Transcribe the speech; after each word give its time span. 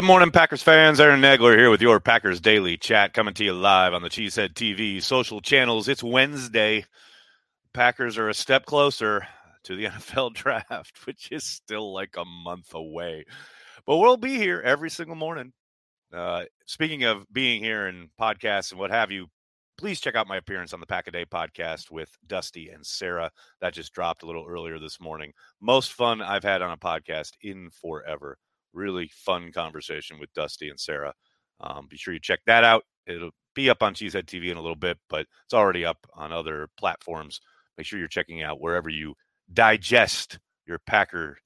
Good 0.00 0.06
morning, 0.06 0.30
Packers 0.30 0.62
fans. 0.62 0.98
Aaron 0.98 1.20
Nagler 1.20 1.58
here 1.58 1.68
with 1.68 1.82
your 1.82 2.00
Packers 2.00 2.40
Daily 2.40 2.78
Chat, 2.78 3.12
coming 3.12 3.34
to 3.34 3.44
you 3.44 3.52
live 3.52 3.92
on 3.92 4.00
the 4.00 4.08
Cheesehead 4.08 4.54
TV 4.54 5.02
social 5.02 5.42
channels. 5.42 5.88
It's 5.88 6.02
Wednesday. 6.02 6.86
Packers 7.74 8.16
are 8.16 8.30
a 8.30 8.34
step 8.34 8.64
closer 8.64 9.26
to 9.64 9.76
the 9.76 9.84
NFL 9.88 10.32
draft, 10.32 11.04
which 11.04 11.30
is 11.30 11.44
still 11.44 11.92
like 11.92 12.14
a 12.16 12.24
month 12.24 12.72
away. 12.72 13.26
But 13.84 13.98
we'll 13.98 14.16
be 14.16 14.38
here 14.38 14.62
every 14.64 14.88
single 14.88 15.16
morning. 15.16 15.52
Uh, 16.10 16.44
speaking 16.64 17.04
of 17.04 17.26
being 17.30 17.62
here 17.62 17.86
and 17.86 18.08
podcasts 18.18 18.70
and 18.70 18.80
what 18.80 18.90
have 18.90 19.10
you, 19.10 19.26
please 19.76 20.00
check 20.00 20.14
out 20.14 20.26
my 20.26 20.38
appearance 20.38 20.72
on 20.72 20.80
the 20.80 20.86
Pack 20.86 21.08
a 21.08 21.10
Day 21.10 21.26
podcast 21.26 21.90
with 21.90 22.08
Dusty 22.26 22.70
and 22.70 22.86
Sarah. 22.86 23.30
That 23.60 23.74
just 23.74 23.92
dropped 23.92 24.22
a 24.22 24.26
little 24.26 24.46
earlier 24.48 24.78
this 24.78 24.98
morning. 24.98 25.34
Most 25.60 25.92
fun 25.92 26.22
I've 26.22 26.42
had 26.42 26.62
on 26.62 26.72
a 26.72 26.78
podcast 26.78 27.32
in 27.42 27.68
forever 27.68 28.38
really 28.72 29.10
fun 29.14 29.52
conversation 29.52 30.18
with 30.18 30.32
Dusty 30.34 30.68
and 30.68 30.78
Sarah. 30.78 31.14
Um, 31.60 31.86
be 31.88 31.96
sure 31.96 32.14
you 32.14 32.20
check 32.20 32.40
that 32.46 32.64
out. 32.64 32.84
It'll 33.06 33.30
be 33.54 33.70
up 33.70 33.82
on 33.82 33.94
Cheesehead 33.94 34.26
TV 34.26 34.50
in 34.50 34.56
a 34.56 34.62
little 34.62 34.76
bit, 34.76 34.98
but 35.08 35.26
it's 35.44 35.54
already 35.54 35.84
up 35.84 35.98
on 36.14 36.32
other 36.32 36.68
platforms. 36.78 37.40
Make 37.76 37.86
sure 37.86 37.98
you're 37.98 38.08
checking 38.08 38.42
out 38.42 38.60
wherever 38.60 38.88
you 38.88 39.14
digest 39.52 40.38
your 40.66 40.78
Packer 40.78 41.38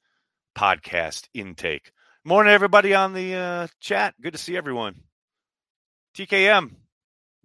podcast 0.57 1.29
intake. 1.35 1.91
Morning, 2.25 2.53
everybody 2.53 2.95
on 2.95 3.13
the 3.13 3.35
uh, 3.35 3.67
chat. 3.81 4.15
Good 4.21 4.33
to 4.33 4.39
see 4.39 4.57
everyone. 4.57 4.95
TKM, 6.17 6.71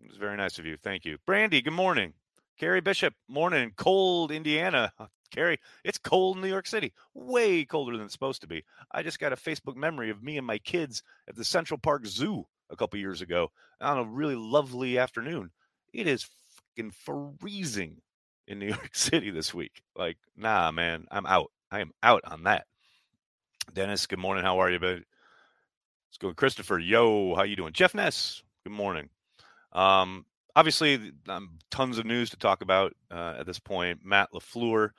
it 0.02 0.08
was 0.08 0.18
very 0.18 0.38
nice 0.38 0.60
of 0.60 0.66
you. 0.66 0.78
Thank 0.78 1.06
you. 1.06 1.18
Brandy, 1.26 1.62
good 1.62 1.74
morning. 1.74 2.14
Carrie 2.60 2.82
Bishop, 2.82 3.14
morning. 3.30 3.72
Cold 3.78 4.32
Indiana. 4.32 4.92
Carrie, 5.32 5.60
it's 5.86 5.98
cold 5.98 6.36
in 6.36 6.42
New 6.42 6.50
York 6.50 6.68
City, 6.68 6.92
way 7.14 7.64
colder 7.64 7.96
than 7.96 8.06
it's 8.06 8.14
supposed 8.14 8.42
to 8.42 8.48
be. 8.48 8.66
I 8.92 9.02
just 9.02 9.20
got 9.20 9.32
a 9.32 9.38
Facebook 9.38 9.78
memory 9.78 10.10
of 10.10 10.22
me 10.22 10.38
and 10.38 10.46
my 10.46 10.58
kids 10.58 11.02
at 11.30 11.38
the 11.38 11.46
Central 11.46 11.78
Park 11.78 12.06
Zoo 12.06 12.46
a 12.70 12.76
couple 12.76 13.00
years 13.00 13.22
ago 13.22 13.52
on 13.80 13.98
a 13.98 14.04
really 14.04 14.36
lovely 14.36 14.98
afternoon. 14.98 15.52
It 15.94 16.06
is 16.06 16.28
fucking 16.76 16.92
freezing 17.40 18.02
in 18.46 18.60
New 18.60 18.68
York 18.76 18.90
City 18.94 19.30
this 19.30 19.54
week. 19.54 19.82
Like, 19.96 20.18
nah, 20.36 20.72
man, 20.72 21.06
I'm 21.12 21.28
out. 21.28 21.52
I 21.72 21.80
am 21.80 21.92
out 22.04 22.24
on 22.26 22.44
that. 22.44 22.66
Dennis, 23.74 24.06
good 24.06 24.20
morning. 24.20 24.44
How 24.44 24.60
are 24.60 24.70
you, 24.70 24.80
baby? 24.80 25.06
Let's 26.10 26.18
go. 26.20 26.34
Christopher, 26.34 26.80
yo, 26.80 27.36
how 27.36 27.44
you 27.44 27.56
doing? 27.56 27.72
Jeff 27.72 27.94
Ness, 27.94 28.44
good 28.66 28.74
morning. 28.74 29.10
Um, 29.72 30.26
obviously, 30.56 31.12
um, 31.28 31.58
tons 31.72 31.98
of 31.98 32.06
news 32.06 32.30
to 32.32 32.38
talk 32.38 32.62
about 32.62 32.94
uh, 33.12 33.36
at 33.40 33.46
this 33.46 33.60
point. 33.60 34.00
Matt 34.04 34.30
LaFleur 34.34 34.90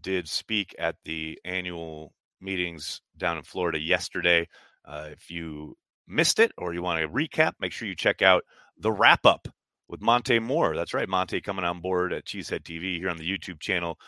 did 0.00 0.28
speak 0.28 0.74
at 0.78 0.96
the 1.04 1.38
annual 1.44 2.12
meetings 2.40 3.00
down 3.16 3.38
in 3.38 3.44
Florida 3.44 3.78
yesterday. 3.78 4.48
Uh, 4.84 5.08
if 5.12 5.30
you 5.30 5.76
missed 6.06 6.38
it 6.38 6.52
or 6.58 6.74
you 6.74 6.82
want 6.82 7.00
to 7.00 7.08
recap, 7.08 7.52
make 7.60 7.72
sure 7.72 7.88
you 7.88 7.96
check 7.96 8.22
out 8.22 8.44
the 8.78 8.92
wrap 8.92 9.24
up 9.24 9.48
with 9.88 10.00
Monte 10.00 10.38
Moore. 10.38 10.74
That's 10.74 10.94
right, 10.94 11.08
Monte 11.08 11.40
coming 11.40 11.64
on 11.64 11.80
board 11.80 12.12
at 12.12 12.24
Cheesehead 12.24 12.62
TV 12.62 12.98
here 12.98 13.08
on 13.10 13.16
the 13.16 13.30
YouTube 13.30 13.60
channel. 13.60 13.98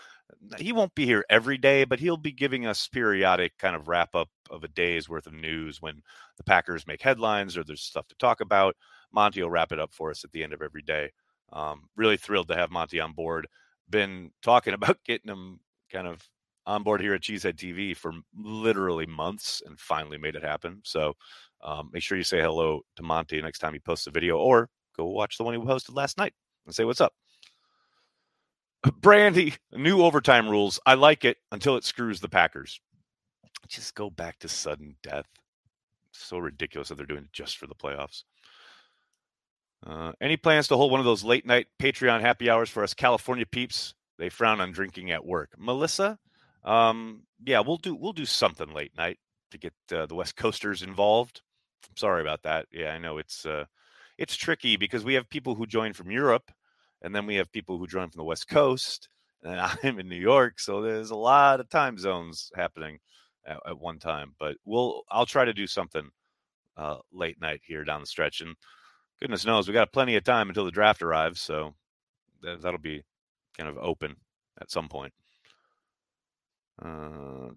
He 0.59 0.73
won't 0.73 0.95
be 0.95 1.07
here 1.07 1.25
every 1.29 1.59
day, 1.59 1.85
but 1.85 2.01
he'll 2.01 2.17
be 2.17 2.33
giving 2.33 2.67
us 2.67 2.89
periodic 2.89 3.59
kind 3.59 3.77
of 3.77 3.89
wrap 3.89 4.15
up 4.15 4.29
of 4.51 4.65
a 4.65 4.69
day's 4.69 5.09
worth 5.09 5.27
of 5.27 5.33
news 5.33 5.81
when 5.81 6.03
the 6.37 6.45
Packers 6.45 6.87
make 6.87 7.03
headlines 7.03 7.57
or 7.57 7.65
there's 7.65 7.83
stuff 7.83 8.07
to 8.09 8.15
talk 8.17 8.41
about. 8.41 8.77
Monty 9.13 9.43
will 9.43 9.51
wrap 9.51 9.73
it 9.73 9.81
up 9.81 9.93
for 9.93 10.11
us 10.11 10.25
at 10.25 10.33
the 10.33 10.43
end 10.43 10.53
of 10.53 10.63
every 10.63 10.83
day. 10.83 11.11
Um, 11.53 11.89
really 11.97 12.17
thrilled 12.17 12.49
to 12.49 12.57
have 12.57 12.71
Monty 12.71 13.01
on 13.01 13.13
board. 13.13 13.47
Been 13.89 14.31
talking 14.43 14.75
about 14.75 14.99
getting 15.05 15.31
him 15.31 15.61
kind 15.91 16.07
of 16.07 16.29
on 16.67 16.83
board 16.83 17.01
here 17.01 17.15
at 17.15 17.23
Cheesehead 17.23 17.57
TV 17.57 17.97
for 17.97 18.13
literally 18.37 19.07
months 19.07 19.63
and 19.65 19.79
finally 19.79 20.19
made 20.19 20.35
it 20.35 20.43
happen. 20.43 20.81
So 20.85 21.15
um, 21.63 21.91
make 21.93 22.03
sure 22.03 22.19
you 22.19 22.25
say 22.25 22.41
hello 22.41 22.81
to 22.97 23.03
Monty 23.03 23.41
next 23.41 23.61
time 23.61 23.73
he 23.73 23.79
posts 23.79 24.07
a 24.07 24.11
video 24.11 24.39
or 24.39 24.69
go 24.97 25.07
watch 25.07 25.39
the 25.39 25.45
one 25.45 25.55
he 25.55 25.65
posted 25.65 25.95
last 25.95 26.19
night 26.19 26.35
and 26.67 26.75
say 26.75 26.85
what's 26.85 27.01
up. 27.01 27.13
Brandy, 29.01 29.55
new 29.73 30.03
overtime 30.03 30.49
rules. 30.49 30.79
I 30.87 30.95
like 30.95 31.25
it 31.25 31.39
until 31.53 31.77
it 31.77 31.85
screws 31.85 32.21
the 32.21 32.29
Packers. 32.29 32.81
Just 33.69 33.95
go 33.95 34.11
back 34.11 34.39
to 34.41 34.49
sudden 34.49 34.97
death. 35.03 35.27
So 36.13 36.39
ridiculous 36.39 36.89
that 36.89 36.97
they're 36.97 37.07
doing 37.07 37.25
it 37.25 37.33
just 37.33 37.59
for 37.59 37.67
the 37.67 37.75
playoffs. 37.75 38.23
Uh, 39.87 40.13
any 40.21 40.37
plans 40.37 40.69
to 40.69 40.77
hold 40.77 40.91
one 40.91 41.01
of 41.01 41.07
those 41.07 41.25
late 41.25 41.47
night 41.47 41.67
Patreon 41.81 42.21
happy 42.21 42.49
hours 42.49 42.71
for 42.71 42.83
us 42.83 42.95
California 42.95 43.45
peeps? 43.47 43.95
They 44.19 44.31
frown 44.31 44.61
on 44.61 44.73
drinking 44.73 45.11
at 45.11 45.25
work. 45.25 45.51
Melissa, 45.59 46.19
um, 46.65 47.23
yeah, 47.45 47.61
we'll 47.61 47.77
do 47.77 47.95
we'll 47.95 48.15
do 48.15 48.25
something 48.25 48.73
late 48.73 48.97
night 48.97 49.19
to 49.51 49.59
get 49.59 49.75
uh, 49.93 50.07
the 50.07 50.15
West 50.15 50.37
Coasters 50.37 50.83
involved. 50.83 51.43
Sorry 51.97 52.23
about 52.23 52.43
that. 52.45 52.67
Yeah, 52.73 52.93
I 52.93 52.99
know 52.99 53.19
it's 53.19 53.45
uh, 53.45 53.67
it's 54.17 54.37
tricky 54.37 54.77
because 54.77 55.05
we 55.05 55.15
have 55.15 55.29
people 55.29 55.55
who 55.55 55.67
join 55.67 55.93
from 55.93 56.11
Europe, 56.11 56.51
and 57.03 57.15
then 57.15 57.27
we 57.27 57.37
have 57.37 57.53
people 57.53 57.79
who 57.79 57.87
join 57.87 58.11
from 58.11 58.19
the 58.19 58.25
West 58.25 58.49
Coast, 58.49 59.09
and 59.43 59.61
I'm 59.83 59.99
in 59.99 60.09
New 60.09 60.17
York, 60.17 60.59
so 60.61 60.83
there's 60.83 61.11
a 61.11 61.17
lot 61.17 61.61
of 61.61 61.69
time 61.69 61.99
zones 61.99 62.51
happening 62.55 62.99
at, 63.47 63.59
at 63.67 63.79
one 63.79 63.99
time. 63.99 64.35
But 64.39 64.57
we'll 64.65 65.03
I'll 65.11 65.27
try 65.27 65.45
to 65.45 65.55
do 65.55 65.67
something 65.67 66.11
uh, 66.77 66.99
late 67.13 67.41
night 67.41 67.61
here 67.65 67.85
down 67.85 68.01
the 68.01 68.07
stretch, 68.07 68.41
and 68.41 68.55
goodness 69.21 69.47
knows 69.47 69.69
we 69.69 69.75
got 69.75 69.93
plenty 69.93 70.17
of 70.17 70.25
time 70.25 70.49
until 70.49 70.65
the 70.65 70.71
draft 70.71 71.03
arrives, 71.03 71.41
so 71.41 71.75
that, 72.43 72.63
that'll 72.63 72.79
be 72.79 73.03
kind 73.57 73.69
of 73.69 73.79
open 73.79 74.17
at 74.61 74.71
some 74.71 74.89
point. 74.89 75.13
Uh, 76.83 77.49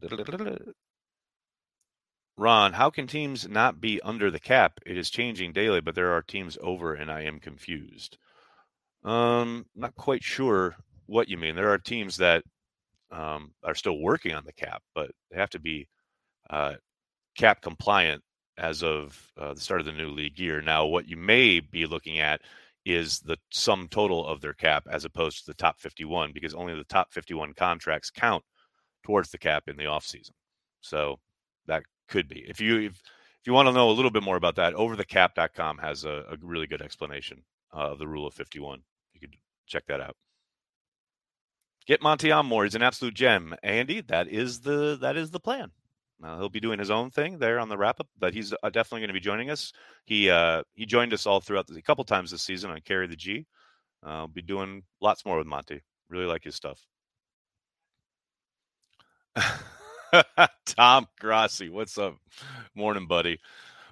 Ron, 2.37 2.71
how 2.71 2.89
can 2.89 3.05
teams 3.05 3.49
not 3.49 3.81
be 3.81 3.99
under 4.01 4.31
the 4.31 4.39
cap? 4.39 4.79
It 4.85 4.97
is 4.97 5.09
changing 5.09 5.51
daily, 5.51 5.81
but 5.81 5.93
there 5.93 6.13
are 6.13 6.21
teams 6.21 6.57
over, 6.61 6.93
and 6.93 7.11
I 7.11 7.23
am 7.23 7.39
confused. 7.39 8.17
Um, 9.03 9.65
not 9.75 9.95
quite 9.95 10.23
sure 10.23 10.75
what 11.05 11.29
you 11.29 11.37
mean. 11.37 11.55
There 11.55 11.71
are 11.71 11.77
teams 11.77 12.17
that 12.17 12.43
um, 13.11 13.53
are 13.63 13.75
still 13.75 13.99
working 13.99 14.33
on 14.33 14.45
the 14.45 14.53
cap, 14.53 14.83
but 14.93 15.11
they 15.31 15.37
have 15.37 15.49
to 15.51 15.59
be 15.59 15.87
uh, 16.49 16.75
cap 17.35 17.61
compliant 17.61 18.21
as 18.57 18.83
of 18.83 19.31
uh, 19.37 19.53
the 19.53 19.61
start 19.61 19.79
of 19.79 19.85
the 19.85 19.93
new 19.93 20.09
league 20.09 20.37
year. 20.39 20.61
Now, 20.61 20.85
what 20.85 21.07
you 21.07 21.17
may 21.17 21.59
be 21.59 21.85
looking 21.85 22.19
at 22.19 22.41
is 22.85 23.19
the 23.19 23.37
sum 23.51 23.87
total 23.89 24.25
of 24.25 24.41
their 24.41 24.53
cap 24.53 24.87
as 24.89 25.05
opposed 25.05 25.39
to 25.39 25.45
the 25.47 25.53
top 25.53 25.79
51 25.79 26.31
because 26.33 26.53
only 26.53 26.75
the 26.75 26.83
top 26.85 27.11
51 27.13 27.53
contracts 27.53 28.09
count 28.09 28.43
towards 29.03 29.31
the 29.31 29.37
cap 29.37 29.63
in 29.67 29.77
the 29.77 29.83
offseason. 29.83 30.31
So 30.81 31.19
that 31.67 31.83
could 32.07 32.27
be. 32.27 32.45
If 32.47 32.59
you 32.59 32.79
if, 32.79 32.93
if 32.93 33.47
you 33.47 33.53
want 33.53 33.67
to 33.67 33.73
know 33.73 33.89
a 33.89 33.93
little 33.93 34.11
bit 34.11 34.23
more 34.23 34.35
about 34.35 34.55
that, 34.55 34.73
overthecap.com 34.73 35.77
has 35.77 36.03
a, 36.03 36.25
a 36.29 36.37
really 36.41 36.67
good 36.67 36.81
explanation 36.81 37.43
of 37.71 37.99
the 37.99 38.07
rule 38.07 38.27
of 38.27 38.33
51. 38.33 38.81
Check 39.69 39.85
that 39.87 40.01
out. 40.01 40.15
Get 41.87 42.01
Monty 42.01 42.31
on 42.31 42.45
more. 42.45 42.65
He's 42.65 42.75
an 42.75 42.83
absolute 42.83 43.13
gem. 43.13 43.55
Andy, 43.63 44.01
that 44.01 44.27
is 44.27 44.59
the 44.61 44.97
that 45.01 45.15
is 45.15 45.31
the 45.31 45.39
plan. 45.39 45.71
Uh, 46.21 46.37
he'll 46.37 46.49
be 46.49 46.59
doing 46.59 46.79
his 46.79 46.91
own 46.91 47.09
thing 47.11 47.39
there 47.39 47.59
on 47.59 47.69
the 47.69 47.77
wrap 47.77 47.99
up, 48.01 48.07
but 48.19 48.33
he's 48.33 48.51
uh, 48.51 48.69
definitely 48.69 48.99
going 48.99 49.07
to 49.07 49.13
be 49.13 49.19
joining 49.21 49.49
us. 49.49 49.71
He 50.05 50.29
uh, 50.29 50.63
he 50.75 50.85
joined 50.85 51.13
us 51.13 51.25
all 51.25 51.39
throughout 51.39 51.67
the, 51.67 51.77
a 51.77 51.81
couple 51.81 52.03
times 52.03 52.31
this 52.31 52.41
season 52.41 52.71
on 52.71 52.81
Carry 52.81 53.07
the 53.07 53.15
G. 53.15 53.45
Uh, 54.05 54.21
will 54.21 54.27
be 54.27 54.41
doing 54.41 54.83
lots 55.01 55.25
more 55.25 55.37
with 55.37 55.47
Monty. 55.47 55.81
Really 56.09 56.25
like 56.25 56.43
his 56.43 56.55
stuff. 56.55 56.79
Tom 60.65 61.07
Grossi, 61.19 61.69
what's 61.69 61.97
up? 61.97 62.15
Morning, 62.75 63.07
buddy. 63.07 63.39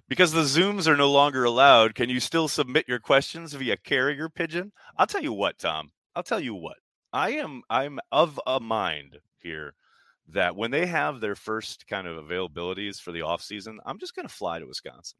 Because 0.07 0.31
the 0.31 0.41
Zooms 0.41 0.87
are 0.87 0.95
no 0.95 1.11
longer 1.11 1.43
allowed, 1.43 1.95
can 1.95 2.09
you 2.09 2.19
still 2.19 2.47
submit 2.47 2.87
your 2.87 2.99
questions 2.99 3.53
via 3.53 3.75
carrier 3.75 4.29
pigeon? 4.29 4.71
I'll 4.97 5.07
tell 5.07 5.21
you 5.21 5.33
what, 5.33 5.59
Tom. 5.59 5.91
I'll 6.15 6.23
tell 6.23 6.39
you 6.39 6.55
what. 6.55 6.77
I 7.11 7.31
am 7.31 7.63
I'm 7.69 7.99
of 8.11 8.39
a 8.47 8.59
mind 8.59 9.19
here 9.39 9.73
that 10.29 10.55
when 10.55 10.71
they 10.71 10.85
have 10.85 11.19
their 11.19 11.35
first 11.35 11.87
kind 11.87 12.07
of 12.07 12.23
availabilities 12.23 13.01
for 13.01 13.11
the 13.11 13.21
off 13.21 13.41
season, 13.41 13.79
I'm 13.85 13.99
just 13.99 14.15
going 14.15 14.27
to 14.27 14.33
fly 14.33 14.59
to 14.59 14.65
Wisconsin. 14.65 15.17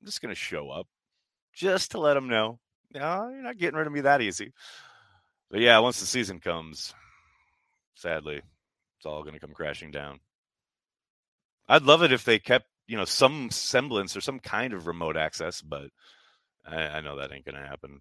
I'm 0.00 0.06
just 0.06 0.22
going 0.22 0.34
to 0.34 0.40
show 0.40 0.70
up 0.70 0.86
just 1.52 1.90
to 1.92 2.00
let 2.00 2.14
them 2.14 2.28
know, 2.28 2.58
no, 2.94 3.28
you're 3.28 3.42
not 3.42 3.58
getting 3.58 3.76
rid 3.76 3.86
of 3.86 3.92
me 3.92 4.00
that 4.02 4.22
easy. 4.22 4.52
But 5.50 5.60
yeah, 5.60 5.78
once 5.78 6.00
the 6.00 6.06
season 6.06 6.40
comes, 6.40 6.94
sadly, 7.94 8.40
it's 8.96 9.06
all 9.06 9.22
going 9.22 9.34
to 9.34 9.40
come 9.40 9.52
crashing 9.52 9.90
down. 9.90 10.20
I'd 11.68 11.82
love 11.82 12.02
it 12.02 12.12
if 12.12 12.24
they 12.24 12.38
kept, 12.38 12.66
you 12.90 12.96
know, 12.96 13.04
some 13.04 13.50
semblance 13.50 14.16
or 14.16 14.20
some 14.20 14.40
kind 14.40 14.72
of 14.72 14.88
remote 14.88 15.16
access, 15.16 15.62
but 15.62 15.90
I, 16.66 16.76
I 16.76 17.00
know 17.02 17.18
that 17.18 17.32
ain't 17.32 17.46
to 17.46 17.52
happen. 17.52 18.00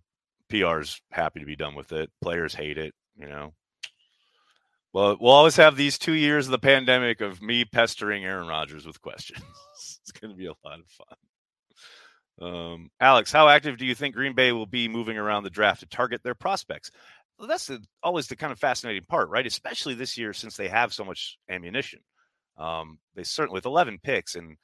PR's 0.50 1.00
happy 1.12 1.42
to 1.42 1.46
be 1.46 1.56
done 1.56 1.76
with 1.76 1.92
it. 1.92 2.10
Players 2.24 2.56
hate 2.56 2.80
it, 2.80 2.96
you 3.16 3.30
know. 3.30 3.54
Well, 4.92 5.16
we'll 5.22 5.32
always 5.32 5.58
have 5.58 5.76
these 5.76 6.00
two 6.00 6.14
years 6.14 6.48
of 6.48 6.52
the 6.52 6.58
pandemic 6.58 7.22
of 7.22 7.40
me 7.40 7.66
pestering 7.66 8.26
Aaron 8.26 8.48
Rodgers 8.48 8.88
with 8.88 9.00
questions. 9.00 9.44
it's 10.02 10.12
going 10.20 10.32
to 10.32 10.38
be 10.38 10.48
a 10.48 10.54
lot 10.66 10.80
of 10.80 10.88
fun. 12.40 12.52
Um, 12.52 12.90
Alex, 13.00 13.32
how 13.32 13.48
active 13.48 13.78
do 13.78 13.86
you 13.86 13.94
think 13.94 14.16
Green 14.16 14.34
Bay 14.34 14.52
will 14.52 14.66
be 14.66 14.88
moving 14.88 15.20
around 15.20 15.44
the 15.44 15.52
draft 15.52 15.82
to 15.82 15.86
target 15.86 16.24
their 16.24 16.34
prospects? 16.34 16.90
Well, 17.38 17.48
that's 17.48 17.68
the, 17.68 17.80
always 18.02 18.26
the 18.26 18.36
kind 18.36 18.52
of 18.52 18.58
fascinating 18.58 19.06
part, 19.08 19.30
right? 19.30 19.46
Especially 19.46 19.94
this 19.94 20.18
year 20.18 20.34
since 20.34 20.58
they 20.58 20.68
have 20.68 20.96
so 20.96 21.06
much 21.06 21.38
ammunition. 21.48 22.00
Um, 22.58 22.98
they 23.14 23.22
certainly 23.24 23.58
with 23.58 23.68
11 23.68 24.00
picks 24.02 24.36
and 24.36 24.58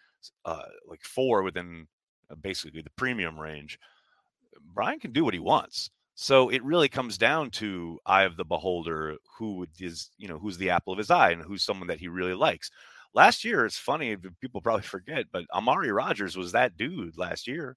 uh, 0.46 0.64
like 0.88 1.04
four 1.04 1.44
within 1.44 1.88
uh, 2.30 2.36
basically 2.36 2.82
the 2.82 2.90
premium 2.92 3.40
range, 3.40 3.80
Brian 4.74 5.00
can 5.00 5.12
do 5.12 5.24
what 5.24 5.34
he 5.34 5.40
wants. 5.40 5.90
So 6.16 6.50
it 6.50 6.64
really 6.64 6.88
comes 6.88 7.18
down 7.18 7.52
to 7.52 8.00
eye 8.06 8.24
of 8.24 8.38
the 8.38 8.46
beholder, 8.46 9.18
who 9.38 9.68
is 9.80 10.10
you 10.18 10.28
know 10.28 10.40
who's 10.40 10.58
the 10.58 10.70
apple 10.70 10.94
of 10.94 11.00
his 11.00 11.12
eye 11.12 11.32
and 11.32 11.42
who's 11.42 11.64
someone 11.64 11.88
that 11.88 12.00
he 12.00 12.08
really 12.08 12.34
likes. 12.34 12.72
Last 13.14 13.44
year, 13.44 13.66
it's 13.66 13.78
funny 13.78 14.16
people 14.42 14.62
probably 14.64 14.84
forget, 14.84 15.26
but 15.32 15.46
Amari 15.54 15.92
Rodgers 15.92 16.38
was 16.38 16.54
that 16.54 16.78
dude 16.78 17.18
last 17.18 17.48
year. 17.48 17.76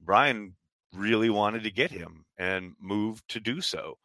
Brian 0.00 0.54
really 0.94 1.30
wanted 1.30 1.64
to 1.64 1.70
get 1.70 1.90
him 1.90 2.24
and 2.38 2.74
moved 2.80 3.28
to 3.30 3.40
do 3.40 3.60
so, 3.60 3.98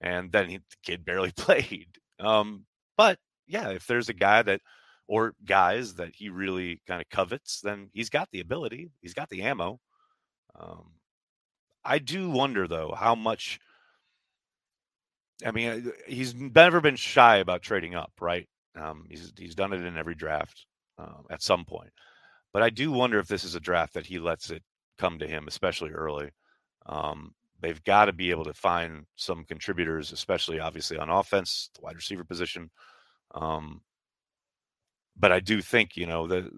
and 0.00 0.32
then 0.32 0.48
he, 0.48 0.56
the 0.58 0.76
kid 0.82 1.04
barely 1.04 1.32
played. 1.36 1.88
Um, 2.18 2.64
but 2.96 3.18
yeah, 3.46 3.70
if 3.70 3.86
there's 3.86 4.08
a 4.08 4.14
guy 4.14 4.42
that 4.42 4.62
or 5.08 5.34
guys 5.44 5.94
that 5.94 6.14
he 6.14 6.28
really 6.28 6.80
kind 6.86 7.00
of 7.00 7.08
covets, 7.08 7.60
then 7.60 7.88
he's 7.92 8.10
got 8.10 8.28
the 8.32 8.40
ability, 8.40 8.90
he's 9.00 9.14
got 9.14 9.28
the 9.28 9.42
ammo. 9.42 9.78
Um, 10.58 10.92
I 11.84 11.98
do 11.98 12.30
wonder 12.30 12.66
though 12.66 12.94
how 12.96 13.14
much. 13.14 13.60
I 15.44 15.50
mean, 15.50 15.68
uh, 15.68 15.90
he's 16.06 16.34
never 16.34 16.80
been 16.80 16.96
shy 16.96 17.36
about 17.36 17.62
trading 17.62 17.94
up, 17.94 18.12
right? 18.20 18.48
Um, 18.74 19.04
he's 19.08 19.32
he's 19.38 19.54
done 19.54 19.72
it 19.72 19.84
in 19.84 19.96
every 19.96 20.14
draft 20.14 20.66
uh, 20.98 21.22
at 21.30 21.42
some 21.42 21.64
point, 21.64 21.90
but 22.52 22.62
I 22.62 22.70
do 22.70 22.90
wonder 22.90 23.18
if 23.18 23.28
this 23.28 23.44
is 23.44 23.54
a 23.54 23.60
draft 23.60 23.94
that 23.94 24.06
he 24.06 24.18
lets 24.18 24.50
it 24.50 24.62
come 24.98 25.18
to 25.18 25.28
him, 25.28 25.46
especially 25.46 25.90
early. 25.90 26.30
Um, 26.86 27.34
they've 27.60 27.82
got 27.84 28.06
to 28.06 28.12
be 28.12 28.30
able 28.30 28.44
to 28.44 28.54
find 28.54 29.04
some 29.16 29.44
contributors, 29.44 30.12
especially 30.12 30.60
obviously 30.60 30.98
on 30.98 31.10
offense, 31.10 31.70
the 31.74 31.82
wide 31.82 31.96
receiver 31.96 32.24
position. 32.24 32.70
Um, 33.34 33.82
but 35.18 35.32
I 35.32 35.40
do 35.40 35.62
think 35.62 35.96
you 35.96 36.06
know 36.06 36.26
that 36.26 36.50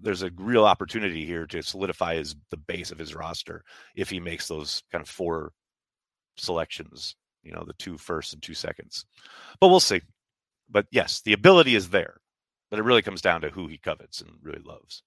there's 0.00 0.22
a 0.22 0.30
real 0.36 0.64
opportunity 0.64 1.24
here 1.24 1.46
to 1.46 1.62
solidify 1.62 2.16
his 2.16 2.34
the 2.50 2.56
base 2.56 2.90
of 2.90 2.98
his 2.98 3.14
roster 3.14 3.62
if 3.94 4.10
he 4.10 4.20
makes 4.20 4.48
those 4.48 4.82
kind 4.90 5.02
of 5.02 5.08
four 5.08 5.52
selections, 6.36 7.16
you 7.42 7.52
know, 7.52 7.64
the 7.66 7.74
two 7.74 7.98
firsts 7.98 8.32
and 8.32 8.42
two 8.42 8.54
seconds. 8.54 9.06
But 9.60 9.68
we'll 9.68 9.80
see. 9.80 10.02
But 10.68 10.86
yes, 10.90 11.20
the 11.22 11.34
ability 11.34 11.74
is 11.74 11.90
there, 11.90 12.20
but 12.70 12.78
it 12.78 12.84
really 12.84 13.02
comes 13.02 13.22
down 13.22 13.42
to 13.42 13.50
who 13.50 13.68
he 13.68 13.78
covets 13.78 14.20
and 14.20 14.30
really 14.42 14.62
loves. 14.64 15.02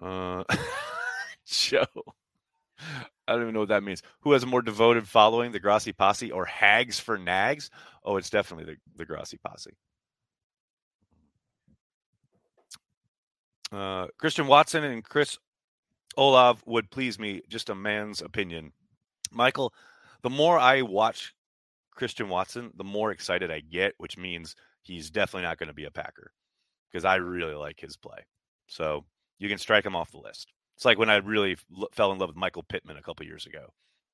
Uh, 0.00 0.44
Joe. 1.46 1.86
I 3.26 3.32
don't 3.32 3.42
even 3.42 3.54
know 3.54 3.60
what 3.60 3.70
that 3.70 3.82
means. 3.82 4.02
Who 4.20 4.32
has 4.32 4.42
a 4.42 4.46
more 4.46 4.62
devoted 4.62 5.08
following, 5.08 5.50
the 5.50 5.58
Grossi 5.58 5.92
Posse 5.92 6.30
or 6.30 6.44
Hags 6.44 7.00
for 7.00 7.18
Nags? 7.18 7.70
Oh, 8.04 8.16
it's 8.16 8.30
definitely 8.30 8.74
the, 8.74 8.76
the 8.96 9.04
Grossi 9.04 9.38
Posse. 9.38 9.76
Uh, 13.72 14.06
Christian 14.18 14.46
Watson 14.46 14.84
and 14.84 15.04
Chris 15.04 15.38
Olave 16.16 16.62
would 16.66 16.90
please 16.90 17.18
me. 17.18 17.42
Just 17.48 17.70
a 17.70 17.74
man's 17.74 18.22
opinion. 18.22 18.72
Michael, 19.30 19.72
the 20.22 20.30
more 20.30 20.58
I 20.58 20.82
watch 20.82 21.34
Christian 21.94 22.28
Watson, 22.28 22.72
the 22.76 22.84
more 22.84 23.10
excited 23.10 23.50
I 23.50 23.60
get, 23.60 23.94
which 23.98 24.16
means 24.16 24.54
he's 24.82 25.10
definitely 25.10 25.42
not 25.42 25.58
going 25.58 25.68
to 25.68 25.74
be 25.74 25.84
a 25.84 25.90
Packer 25.90 26.30
because 26.90 27.04
I 27.04 27.16
really 27.16 27.54
like 27.54 27.80
his 27.80 27.96
play. 27.96 28.18
So 28.66 29.04
you 29.38 29.48
can 29.48 29.58
strike 29.58 29.84
him 29.84 29.96
off 29.96 30.12
the 30.12 30.18
list. 30.18 30.52
It's 30.76 30.84
like 30.84 30.98
when 30.98 31.10
I 31.10 31.16
really 31.16 31.56
l- 31.76 31.88
fell 31.92 32.12
in 32.12 32.18
love 32.18 32.28
with 32.28 32.36
Michael 32.36 32.62
Pittman 32.62 32.96
a 32.96 33.02
couple 33.02 33.26
years 33.26 33.46
ago, 33.46 33.72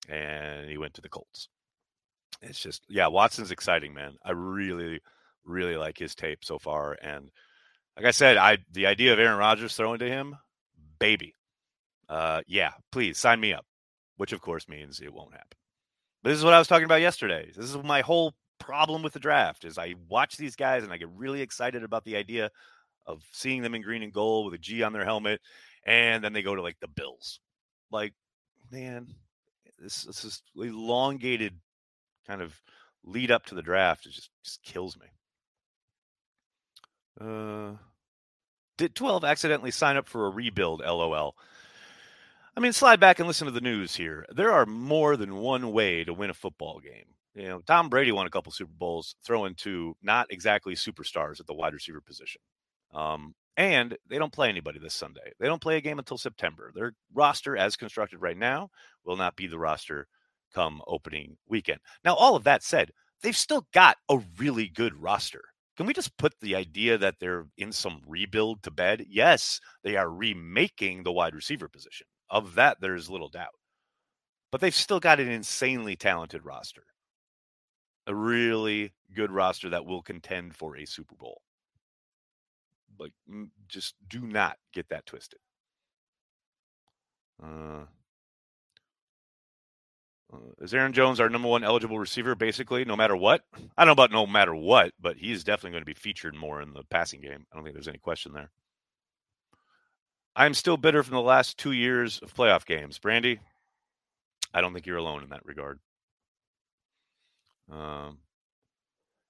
and 0.09 0.69
he 0.69 0.79
went 0.79 0.95
to 0.95 1.01
the 1.01 1.09
Colts. 1.09 1.49
It's 2.41 2.61
just, 2.61 2.85
yeah, 2.89 3.07
Watson's 3.07 3.51
exciting, 3.51 3.95
man. 3.95 4.17
I 4.25 4.33
really, 4.33 5.01
really 5.45 5.77
like 5.77 5.99
his 5.99 6.15
tape 6.15 6.45
so 6.45 6.59
far, 6.59 6.97
and 7.03 7.31
like 7.97 8.07
I 8.07 8.11
said, 8.11 8.37
I 8.37 8.59
the 8.73 8.87
idea 8.87 9.13
of 9.13 9.19
Aaron 9.19 9.39
Rodgers 9.39 9.75
throwing 9.75 9.99
to 10.01 10.09
him, 10.09 10.37
baby. 10.99 11.35
Uh, 12.09 12.43
yeah, 12.47 12.73
please 12.91 13.19
sign 13.19 13.41
me 13.41 13.53
up. 13.53 13.65
Which 14.17 14.33
of 14.33 14.41
course 14.41 14.69
means 14.69 15.01
it 15.01 15.13
won't 15.13 15.33
happen. 15.33 15.57
But 16.23 16.31
this 16.31 16.39
is 16.39 16.45
what 16.45 16.55
I 16.55 16.59
was 16.59 16.69
talking 16.69 16.85
about 16.85 17.01
yesterday. 17.01 17.51
This 17.55 17.75
is 17.75 17.77
my 17.83 18.03
whole 18.03 18.35
problem 18.61 19.03
with 19.03 19.13
the 19.13 19.19
draft 19.19 19.65
is 19.65 19.77
I 19.77 19.95
watch 20.09 20.37
these 20.37 20.55
guys 20.55 20.85
and 20.85 20.93
I 20.93 20.97
get 20.97 21.09
really 21.17 21.41
excited 21.43 21.83
about 21.83 22.05
the 22.05 22.17
idea 22.17 22.51
of 23.07 23.25
seeing 23.33 23.63
them 23.63 23.75
in 23.75 23.83
green 23.83 24.05
and 24.05 24.13
gold 24.13 24.47
with 24.47 24.55
a 24.55 24.63
G 24.63 24.83
on 24.83 24.93
their 24.93 25.05
helmet, 25.05 25.41
and 25.85 26.23
then 26.23 26.33
they 26.33 26.43
go 26.43 26.55
to 26.55 26.63
like 26.63 26.79
the 26.81 26.89
Bills. 26.89 27.41
Like, 27.91 28.15
man, 28.71 29.09
this 29.79 30.05
this 30.05 30.25
is 30.25 30.43
elongated 30.57 31.55
kind 32.27 32.41
of 32.41 32.55
lead 33.05 33.31
up 33.31 33.47
to 33.47 33.55
the 33.55 33.63
draft. 33.63 34.07
It 34.07 34.13
just 34.13 34.31
just 34.45 34.63
kills 34.63 34.97
me. 34.97 35.07
Uh, 37.21 37.73
did 38.79 38.95
12 38.95 39.25
accidentally 39.25 39.71
sign 39.71 39.97
up 39.97 40.09
for 40.09 40.27
a 40.27 40.31
rebuild? 40.31 40.81
LOL. 40.81 41.37
I 42.57 42.61
mean, 42.61 42.73
slide 42.73 43.01
back 43.01 43.19
and 43.19 43.27
listen 43.27 43.47
to 43.47 43.53
the 43.53 43.61
news 43.61 43.95
here. 43.95 44.27
There 44.35 44.53
are 44.53 44.67
more 44.67 45.17
than 45.17 45.37
one 45.37 45.73
way 45.73 46.05
to 46.05 46.13
win 46.13 46.31
a 46.31 46.35
football 46.35 46.81
game. 46.81 47.07
You 47.35 47.49
know, 47.49 47.61
Tom 47.61 47.89
Brady 47.89 48.13
won 48.13 48.27
a 48.27 48.31
couple 48.31 48.53
Super 48.53 48.73
Bowls 48.77 49.17
throwing 49.25 49.55
to 49.57 49.97
not 50.03 50.27
exactly 50.31 50.75
superstars 50.75 51.41
at 51.41 51.47
the 51.47 51.55
wide 51.55 51.73
receiver 51.73 52.03
position. 52.03 52.43
Um, 52.93 53.35
and 53.57 53.97
they 54.09 54.19
don't 54.19 54.33
play 54.33 54.49
anybody 54.49 54.79
this 54.79 54.95
Sunday. 54.95 55.33
They 55.39 55.47
don't 55.47 55.63
play 55.63 55.77
a 55.79 55.81
game 55.81 55.99
until 55.99 56.19
September. 56.19 56.73
Their 56.75 56.93
roster, 57.15 57.57
as 57.57 57.77
constructed 57.77 58.19
right 58.19 58.37
now, 58.37 58.69
will 59.05 59.17
not 59.17 59.37
be 59.37 59.47
the 59.47 59.59
roster 59.59 60.07
come 60.55 60.83
opening 60.87 61.37
weekend. 61.49 61.81
Now, 62.05 62.15
all 62.15 62.37
of 62.37 62.45
that 62.45 62.63
said, 62.63 62.91
they've 63.23 63.37
still 63.37 63.67
got 63.73 63.97
a 64.11 64.21
really 64.39 64.69
good 64.69 64.95
roster. 64.95 65.43
Can 65.77 65.87
we 65.87 65.95
just 65.95 66.17
put 66.19 66.35
the 66.41 66.55
idea 66.55 66.99
that 66.99 67.17
they're 67.19 67.47
in 67.57 67.73
some 67.73 68.03
rebuild 68.07 68.63
to 68.63 68.71
bed? 68.71 69.07
Yes, 69.09 69.61
they 69.83 69.97
are 69.97 70.11
remaking 70.11 71.03
the 71.03 71.13
wide 71.13 71.35
receiver 71.35 71.69
position. 71.69 72.07
Of 72.29 72.55
that, 72.55 72.81
there's 72.81 73.11
little 73.11 73.29
doubt. 73.29 73.55
But 74.51 74.61
they've 74.61 74.75
still 74.75 75.01
got 75.01 75.21
an 75.21 75.29
insanely 75.29 75.97
talented 75.97 76.45
roster. 76.45 76.85
A 78.07 78.15
really 78.15 78.93
good 79.15 79.31
roster 79.31 79.71
that 79.71 79.87
will 79.87 80.03
contend 80.03 80.55
for 80.57 80.77
a 80.77 80.85
Super 80.85 81.15
Bowl. 81.15 81.41
Like, 82.99 83.13
just 83.67 83.95
do 84.09 84.21
not 84.21 84.59
get 84.75 84.89
that 84.91 85.07
twisted. 85.07 85.39
Uh, 87.43 87.85
is 90.61 90.73
Aaron 90.75 90.93
Jones 90.93 91.21
our 91.21 91.29
number 91.29 91.49
one 91.49 91.65
eligible 91.65 91.99
receiver, 91.99 92.35
basically, 92.35 92.85
no 92.85 92.97
matter 92.97 93.17
what? 93.17 93.43
I 93.77 93.85
don't 93.85 93.89
know 93.89 93.93
about 93.93 94.13
no 94.13 94.27
matter 94.27 94.55
what, 94.55 94.93
but 95.01 95.17
he's 95.17 95.45
definitely 95.45 95.73
going 95.73 95.83
to 95.83 95.87
be 95.87 95.95
featured 95.95 96.35
more 96.35 96.61
in 96.63 96.73
the 96.73 96.85
passing 96.85 97.21
game. 97.21 97.47
I 97.53 97.57
don't 97.57 97.65
think 97.65 97.75
there's 97.75 97.89
any 97.89 97.99
question 97.99 98.33
there. 98.33 98.51
I'm 100.35 100.55
still 100.55 100.77
bitter 100.77 101.03
from 101.03 101.15
the 101.15 101.21
last 101.21 101.59
two 101.59 101.73
years 101.73 102.19
of 102.23 102.35
playoff 102.35 102.65
games. 102.65 102.99
Brandy, 102.99 103.41
I 104.55 104.61
don't 104.61 104.73
think 104.73 104.87
you're 104.87 104.97
alone 104.97 105.23
in 105.23 105.31
that 105.31 105.45
regard. 105.45 105.79
Um, 107.71 108.19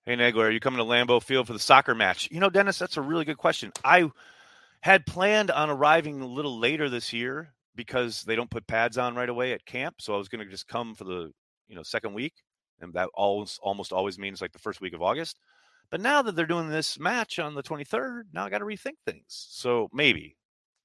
hey, 0.04 0.16
Nagler, 0.16 0.44
are 0.44 0.50
you 0.50 0.60
coming 0.60 0.78
to 0.78 0.84
Lambeau 0.84 1.22
Field 1.22 1.46
for 1.46 1.52
the 1.52 1.58
soccer 1.58 1.94
match? 1.94 2.28
You 2.30 2.40
know, 2.40 2.50
Dennis, 2.50 2.78
that's 2.78 2.96
a 2.96 3.02
really 3.02 3.24
good 3.24 3.38
question. 3.38 3.72
I 3.84 4.10
had 4.80 5.06
planned 5.06 5.50
on 5.50 5.70
arriving 5.70 6.20
a 6.20 6.26
little 6.26 6.58
later 6.58 6.88
this 6.88 7.12
year 7.12 7.52
because 7.74 8.22
they 8.22 8.36
don't 8.36 8.50
put 8.50 8.66
pads 8.66 8.98
on 8.98 9.14
right 9.14 9.28
away 9.28 9.52
at 9.52 9.64
camp. 9.64 9.96
So 10.00 10.14
I 10.14 10.18
was 10.18 10.28
going 10.28 10.44
to 10.44 10.50
just 10.50 10.68
come 10.68 10.94
for 10.94 11.04
the 11.04 11.32
you 11.68 11.76
know 11.76 11.82
second 11.82 12.14
week, 12.14 12.34
and 12.80 12.92
that 12.94 13.08
always 13.14 13.58
almost 13.62 13.92
always 13.92 14.18
means 14.18 14.40
like 14.40 14.52
the 14.52 14.58
first 14.58 14.80
week 14.80 14.94
of 14.94 15.02
August. 15.02 15.38
But 15.90 16.00
now 16.00 16.22
that 16.22 16.36
they're 16.36 16.46
doing 16.46 16.68
this 16.68 16.98
match 16.98 17.38
on 17.38 17.54
the 17.54 17.62
23rd, 17.62 18.22
now 18.32 18.46
I 18.46 18.50
got 18.50 18.58
to 18.58 18.64
rethink 18.64 18.96
things. 19.04 19.24
So 19.28 19.88
maybe 19.92 20.36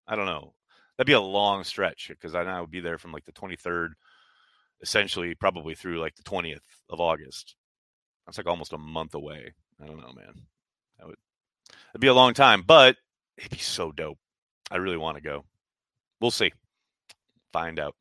I 0.08 0.16
don't 0.16 0.26
know. 0.26 0.54
That'd 0.98 1.08
be 1.08 1.14
a 1.14 1.22
long 1.22 1.64
stretch 1.64 2.08
because 2.10 2.34
I 2.36 2.44
now 2.44 2.62
would 2.62 2.72
be 2.72 2.80
there 2.80 2.98
from 2.98 3.12
like 3.12 3.26
the 3.26 3.32
23rd, 3.32 3.90
essentially 4.82 5.36
probably 5.36 5.76
through 5.76 6.00
like 6.00 6.16
the 6.16 6.24
20th 6.24 6.60
of 6.90 7.00
August. 7.00 7.56
That's 8.26 8.38
like 8.38 8.48
almost 8.48 8.74
a 8.74 8.78
month 8.78 9.14
away. 9.14 9.54
I 9.82 9.86
don't 9.86 10.02
know, 10.02 10.14
man. 10.14 10.34
That 10.98 11.08
would 11.08 11.18
it'd 11.92 12.02
be 12.02 12.08
a 12.08 12.14
long 12.14 12.34
time, 12.34 12.64
but 12.66 12.98
it'd 13.38 13.52
be 13.52 13.58
so 13.58 13.92
dope. 13.92 14.20
I 14.72 14.78
really 14.78 14.98
want 14.98 15.16
to 15.18 15.24
go. 15.24 15.46
We'll 16.20 16.32
see 16.32 16.52
find 17.58 17.80
out. 17.80 17.96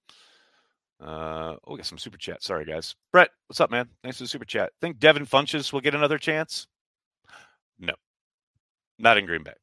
Uh, 1.00 1.56
oh, 1.64 1.72
we 1.72 1.76
got 1.76 1.86
some 1.86 1.98
super 1.98 2.18
chat. 2.18 2.42
Sorry, 2.42 2.64
guys. 2.64 2.94
Brett, 3.12 3.30
what's 3.46 3.60
up, 3.60 3.70
man? 3.70 3.88
Thanks 4.02 4.18
for 4.18 4.24
the 4.24 4.28
super 4.28 4.44
chat. 4.44 4.72
Think 4.80 4.98
Devin 4.98 5.26
Funchess 5.26 5.72
will 5.72 5.80
get 5.80 5.94
another 5.94 6.18
chance? 6.18 6.66
No, 7.78 7.94
not 8.98 9.18
in 9.18 9.26
Green 9.26 9.42
Bay. 9.42 9.54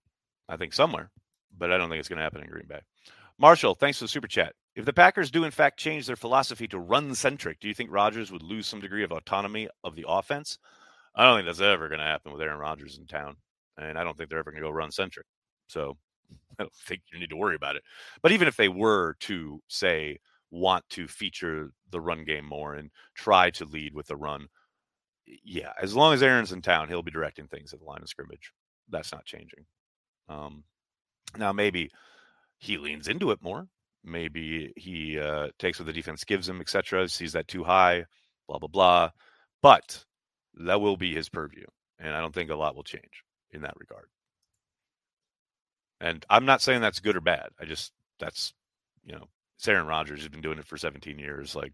I 0.50 0.58
think 0.58 0.74
somewhere, 0.74 1.12
but 1.58 1.72
I 1.72 1.78
don't 1.78 1.90
think 1.90 2.00
it's 2.00 2.10
going 2.10 2.18
to 2.18 2.24
happen 2.24 2.42
in 2.42 2.50
Green 2.50 2.68
Bay. 2.68 2.82
Marshall, 3.40 3.76
thanks 3.76 3.98
for 3.98 4.06
the 4.06 4.10
super 4.10 4.28
chat. 4.28 4.54
If 4.76 4.86
the 4.86 4.94
Packers 4.94 5.32
do 5.32 5.44
in 5.44 5.52
fact 5.52 5.80
change 5.80 6.06
their 6.08 6.16
philosophy 6.16 6.68
to 6.68 6.80
run 6.80 7.14
centric, 7.16 7.60
do 7.60 7.68
you 7.68 7.74
think 7.74 7.92
Rodgers 7.92 8.32
would 8.32 8.44
lose 8.44 8.68
some 8.68 8.80
degree 8.80 9.04
of 9.04 9.12
autonomy 9.12 9.68
of 9.84 9.96
the 9.96 10.06
offense? 10.08 10.58
I 11.16 11.24
don't 11.24 11.38
think 11.38 11.48
that's 11.48 11.62
ever 11.62 11.88
going 11.88 12.00
to 12.00 12.06
happen 12.06 12.32
with 12.32 12.42
Aaron 12.42 12.60
Rodgers 12.60 12.98
in 12.98 13.06
town, 13.06 13.36
and 13.78 13.98
I 13.98 14.04
don't 14.04 14.18
think 14.18 14.30
they're 14.30 14.40
ever 14.40 14.52
going 14.52 14.62
to 14.62 14.68
go 14.68 14.74
run 14.74 14.92
centric. 14.92 15.28
So 15.68 15.98
I 16.60 16.64
don't 16.64 16.74
think 16.74 17.02
you 17.12 17.20
need 17.20 17.30
to 17.30 17.36
worry 17.36 17.56
about 17.56 17.76
it. 17.76 17.84
But 18.22 18.32
even 18.32 18.48
if 18.48 18.56
they 18.56 18.70
were 18.70 19.16
to 19.22 19.62
say 19.68 20.20
want 20.52 20.88
to 20.90 21.08
feature 21.08 21.72
the 21.90 22.00
run 22.00 22.24
game 22.24 22.46
more 22.46 22.76
and 22.76 22.92
try 23.16 23.50
to 23.52 23.66
lead 23.66 23.94
with 23.94 24.08
the 24.08 24.16
run, 24.16 24.48
yeah, 25.26 25.74
as 25.82 25.96
long 25.96 26.14
as 26.14 26.22
Aaron's 26.22 26.52
in 26.52 26.62
town, 26.62 26.88
he'll 26.88 27.02
be 27.02 27.12
directing 27.12 27.48
things 27.48 27.74
at 27.74 27.80
the 27.80 27.86
line 27.86 28.02
of 28.02 28.10
scrimmage. 28.10 28.52
That's 28.90 29.12
not 29.12 29.26
changing. 29.26 29.66
Um, 30.30 30.64
now 31.38 31.52
maybe 31.54 31.90
he 32.58 32.78
leans 32.78 33.08
into 33.08 33.32
it 33.32 33.42
more. 33.42 33.68
Maybe 34.04 34.74
he 34.76 35.18
uh, 35.18 35.50
takes 35.60 35.80
what 35.80 35.86
the 35.86 35.94
defense 35.94 36.24
gives 36.24 36.48
him, 36.48 36.60
etc. 36.60 37.08
Sees 37.08 37.34
that 37.34 37.48
too 37.48 37.64
high, 37.64 38.06
blah 38.48 38.60
blah 38.60 38.68
blah. 38.68 39.10
But 39.62 40.04
that 40.56 40.82
will 40.82 40.98
be 40.98 41.14
his 41.14 41.30
purview, 41.30 41.66
and 42.00 42.14
I 42.14 42.20
don't 42.20 42.34
think 42.34 42.50
a 42.50 42.56
lot 42.56 42.76
will 42.76 42.84
change 42.84 43.24
in 43.52 43.62
that 43.62 43.76
regard. 43.80 44.08
And 46.04 46.26
I'm 46.30 46.46
not 46.46 46.62
saying 46.62 46.82
that's 46.82 47.00
good 47.00 47.16
or 47.16 47.22
bad. 47.22 47.48
I 47.60 47.66
just 47.66 47.94
that's 48.20 48.54
you 49.06 49.14
know, 49.14 49.26
it's 49.58 49.68
Aaron 49.68 49.88
Rodgers. 49.88 50.20
He's 50.20 50.28
been 50.28 50.42
doing 50.42 50.60
it 50.60 50.68
for 50.68 50.78
17 50.78 51.18
years. 51.18 51.56
Like 51.56 51.74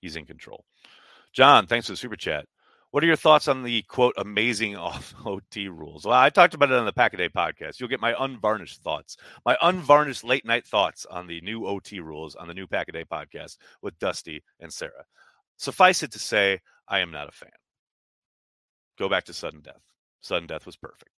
he's 0.00 0.16
in 0.16 0.24
control. 0.24 0.64
John, 1.32 1.66
thanks 1.66 1.86
for 1.86 1.92
the 1.92 1.96
super 1.96 2.16
chat. 2.16 2.46
What 2.92 3.02
are 3.02 3.08
your 3.08 3.16
thoughts 3.16 3.48
on 3.48 3.64
the 3.64 3.82
quote 3.82 4.14
amazing 4.16 4.76
off 4.76 5.12
OT 5.26 5.68
rules? 5.68 6.04
Well, 6.04 6.14
I 6.16 6.30
talked 6.30 6.54
about 6.54 6.70
it 6.70 6.78
on 6.78 6.86
the 6.86 6.92
Pack 6.92 7.14
a 7.14 7.16
Day 7.16 7.28
podcast. 7.28 7.80
You'll 7.80 7.88
get 7.88 8.00
my 8.00 8.14
unvarnished 8.16 8.80
thoughts, 8.82 9.16
my 9.44 9.56
unvarnished 9.60 10.22
late 10.22 10.46
night 10.46 10.64
thoughts 10.64 11.04
on 11.06 11.26
the 11.26 11.40
new 11.40 11.66
OT 11.66 11.98
rules 11.98 12.36
on 12.36 12.46
the 12.46 12.54
new 12.54 12.68
Pack 12.68 12.88
a 12.88 12.92
Day 12.92 13.04
podcast 13.04 13.56
with 13.82 13.98
Dusty 13.98 14.44
and 14.60 14.72
Sarah. 14.72 15.04
Suffice 15.56 16.04
it 16.04 16.12
to 16.12 16.20
say, 16.20 16.60
I 16.86 17.00
am 17.00 17.10
not 17.10 17.28
a 17.28 17.32
fan. 17.32 17.50
Go 18.96 19.08
back 19.08 19.24
to 19.24 19.32
sudden 19.32 19.60
death. 19.60 19.82
Sudden 20.20 20.46
death 20.46 20.64
was 20.64 20.76
perfect. 20.76 21.10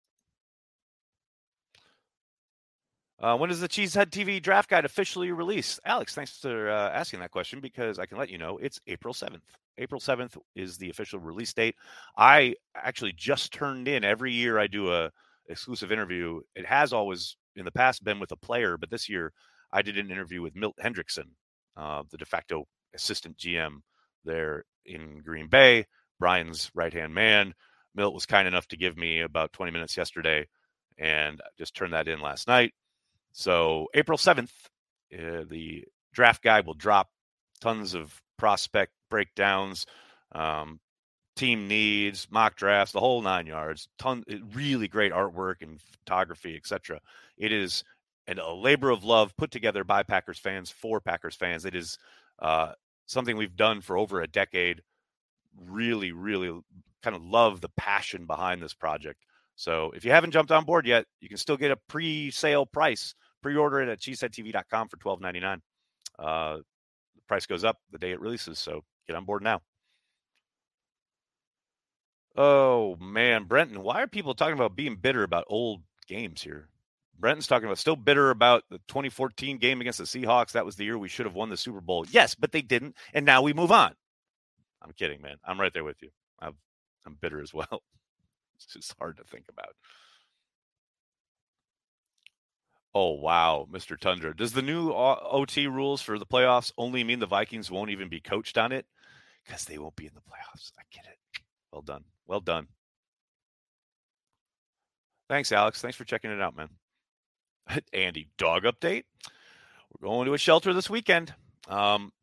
Uh, 3.18 3.37
when 3.37 3.50
is 3.50 3.61
the 3.61 3.68
Cheesehead 3.68 4.11
TV 4.11 4.42
draft 4.42 4.68
guide 4.68 4.85
officially 4.85 5.32
released? 5.32 5.80
Alex, 5.87 6.14
thanks 6.14 6.37
for 6.38 6.70
uh, 6.70 6.90
asking 6.90 7.20
that 7.20 7.30
question 7.30 7.61
because 7.61 7.99
I 7.99 8.04
can 8.04 8.18
let 8.18 8.28
you 8.28 8.37
know 8.37 8.58
it's 8.58 8.78
April 8.87 9.14
7th. 9.14 9.40
April 9.78 10.00
7th 10.00 10.37
is 10.54 10.76
the 10.76 10.90
official 10.90 11.18
release 11.18 11.52
date. 11.54 11.76
I 12.16 12.54
actually 12.75 13.12
just 13.12 13.52
turned 13.52 13.88
in 13.88 14.04
every 14.04 14.32
year 14.32 14.58
I 14.58 14.66
do 14.66 14.92
a 14.92 15.11
exclusive 15.49 15.92
interview. 15.92 16.40
It 16.54 16.66
has 16.66 16.92
always 16.92 17.37
in 17.56 17.64
the 17.64 17.73
past 17.73 18.04
been 18.04 18.20
with 18.20 18.32
a 18.32 18.37
player, 18.37 18.76
but 18.76 18.90
this 18.90 19.08
year 19.08 19.32
I 19.73 19.80
did 19.80 19.96
an 19.96 20.11
interview 20.11 20.42
with 20.42 20.56
Milt 20.56 20.76
Hendrickson, 20.82 21.30
uh, 21.76 22.02
the 22.11 22.18
de 22.18 22.25
facto 22.26 22.66
assistant 22.94 23.38
GM 23.38 23.80
there 24.25 24.64
in 24.85 25.23
Green 25.25 25.49
Bay, 25.49 25.87
Brian's 26.20 26.70
right 26.75 26.92
hand 26.92 27.14
man. 27.14 27.54
Milt 27.94 28.14
was 28.14 28.26
kind 28.26 28.46
enough 28.46 28.66
to 28.68 28.76
give 28.76 28.99
me 28.99 29.20
about 29.20 29.54
20 29.54 29.73
minutes 29.73 29.96
yesterday 29.96 30.46
and 30.99 31.40
I 31.42 31.49
just 31.58 31.75
turned 31.75 31.92
that 31.94 32.08
in 32.08 32.20
last 32.20 32.46
night. 32.46 32.75
So 33.36 33.88
April 33.92 34.16
7th, 34.16 34.50
uh, 35.12 35.44
the 35.46 35.84
draft 36.14 36.42
guide 36.42 36.64
will 36.64 36.72
drop 36.72 37.10
tons 37.60 37.92
of 37.92 38.22
prospect 38.38 38.92
breakdowns, 39.10 39.84
um, 40.32 40.80
team 41.36 41.68
needs, 41.68 42.28
mock 42.30 42.56
drafts, 42.56 42.94
the 42.94 43.00
whole 43.00 43.20
nine 43.20 43.46
yards. 43.46 43.88
Ton, 43.98 44.24
really 44.54 44.88
great 44.88 45.12
artwork 45.12 45.56
and 45.60 45.78
photography, 45.82 46.56
etc. 46.56 46.98
It 47.36 47.52
is 47.52 47.84
and 48.26 48.38
a 48.38 48.50
labor 48.54 48.88
of 48.88 49.04
love 49.04 49.36
put 49.36 49.50
together 49.50 49.84
by 49.84 50.02
Packers 50.02 50.38
fans 50.38 50.70
for 50.70 50.98
Packers 50.98 51.36
fans. 51.36 51.66
It 51.66 51.74
is 51.74 51.98
uh, 52.38 52.72
something 53.04 53.36
we've 53.36 53.54
done 53.54 53.82
for 53.82 53.98
over 53.98 54.22
a 54.22 54.26
decade. 54.26 54.80
Really, 55.62 56.12
really 56.12 56.58
kind 57.02 57.14
of 57.14 57.22
love 57.22 57.60
the 57.60 57.68
passion 57.76 58.24
behind 58.24 58.62
this 58.62 58.74
project. 58.74 59.26
So 59.56 59.92
if 59.94 60.06
you 60.06 60.10
haven't 60.10 60.30
jumped 60.30 60.52
on 60.52 60.64
board 60.64 60.86
yet, 60.86 61.04
you 61.20 61.28
can 61.28 61.38
still 61.38 61.58
get 61.58 61.70
a 61.70 61.78
pre-sale 61.88 62.64
price 62.64 63.14
Pre-order 63.46 63.80
it 63.80 63.88
at 63.88 64.00
cheeseheadtv.com 64.00 64.88
for 64.88 64.96
twelve 64.96 65.20
ninety 65.20 65.38
nine. 65.38 65.62
Uh, 66.18 66.56
the 67.14 67.22
price 67.28 67.46
goes 67.46 67.62
up 67.62 67.78
the 67.92 67.98
day 67.98 68.10
it 68.10 68.20
releases, 68.20 68.58
so 68.58 68.82
get 69.06 69.14
on 69.14 69.24
board 69.24 69.40
now. 69.40 69.60
Oh 72.34 72.96
man, 72.96 73.44
Brenton, 73.44 73.84
why 73.84 74.02
are 74.02 74.08
people 74.08 74.34
talking 74.34 74.56
about 74.56 74.74
being 74.74 74.96
bitter 74.96 75.22
about 75.22 75.44
old 75.46 75.82
games 76.08 76.42
here? 76.42 76.70
Brenton's 77.16 77.46
talking 77.46 77.66
about 77.66 77.78
still 77.78 77.94
bitter 77.94 78.30
about 78.30 78.64
the 78.68 78.78
2014 78.88 79.58
game 79.58 79.80
against 79.80 80.00
the 80.00 80.06
Seahawks. 80.06 80.50
That 80.50 80.66
was 80.66 80.74
the 80.74 80.82
year 80.82 80.98
we 80.98 81.06
should 81.08 81.26
have 81.26 81.36
won 81.36 81.48
the 81.48 81.56
Super 81.56 81.80
Bowl. 81.80 82.04
Yes, 82.10 82.34
but 82.34 82.50
they 82.50 82.62
didn't, 82.62 82.96
and 83.14 83.24
now 83.24 83.42
we 83.42 83.52
move 83.52 83.70
on. 83.70 83.94
I'm 84.82 84.90
kidding, 84.90 85.22
man. 85.22 85.36
I'm 85.44 85.60
right 85.60 85.72
there 85.72 85.84
with 85.84 86.02
you. 86.02 86.10
i 86.40 86.48
am 86.48 87.16
bitter 87.20 87.40
as 87.40 87.54
well. 87.54 87.84
It's 88.56 88.72
just 88.72 88.94
hard 88.98 89.18
to 89.18 89.22
think 89.22 89.44
about. 89.50 89.76
Oh 92.98 93.10
wow, 93.10 93.68
Mr. 93.70 94.00
Tundra. 94.00 94.34
Does 94.34 94.54
the 94.54 94.62
new 94.62 94.90
OT 94.90 95.66
rules 95.66 96.00
for 96.00 96.18
the 96.18 96.24
playoffs 96.24 96.72
only 96.78 97.04
mean 97.04 97.18
the 97.18 97.26
Vikings 97.26 97.70
won't 97.70 97.90
even 97.90 98.08
be 98.08 98.20
coached 98.20 98.56
on 98.56 98.72
it? 98.72 98.86
Because 99.44 99.66
they 99.66 99.76
won't 99.76 99.96
be 99.96 100.06
in 100.06 100.14
the 100.14 100.22
playoffs. 100.22 100.72
I 100.78 100.82
get 100.90 101.04
it. 101.04 101.18
Well 101.70 101.82
done. 101.82 102.04
Well 102.26 102.40
done. 102.40 102.68
Thanks, 105.28 105.52
Alex. 105.52 105.82
Thanks 105.82 105.98
for 105.98 106.06
checking 106.06 106.30
it 106.30 106.40
out, 106.40 106.56
man. 106.56 106.70
Andy, 107.92 108.30
dog 108.38 108.62
update. 108.62 109.04
We're 110.00 110.08
going 110.08 110.24
to 110.24 110.32
a 110.32 110.38
shelter 110.38 110.72
this 110.72 110.88
weekend. 110.88 111.34
Um, 111.68 112.14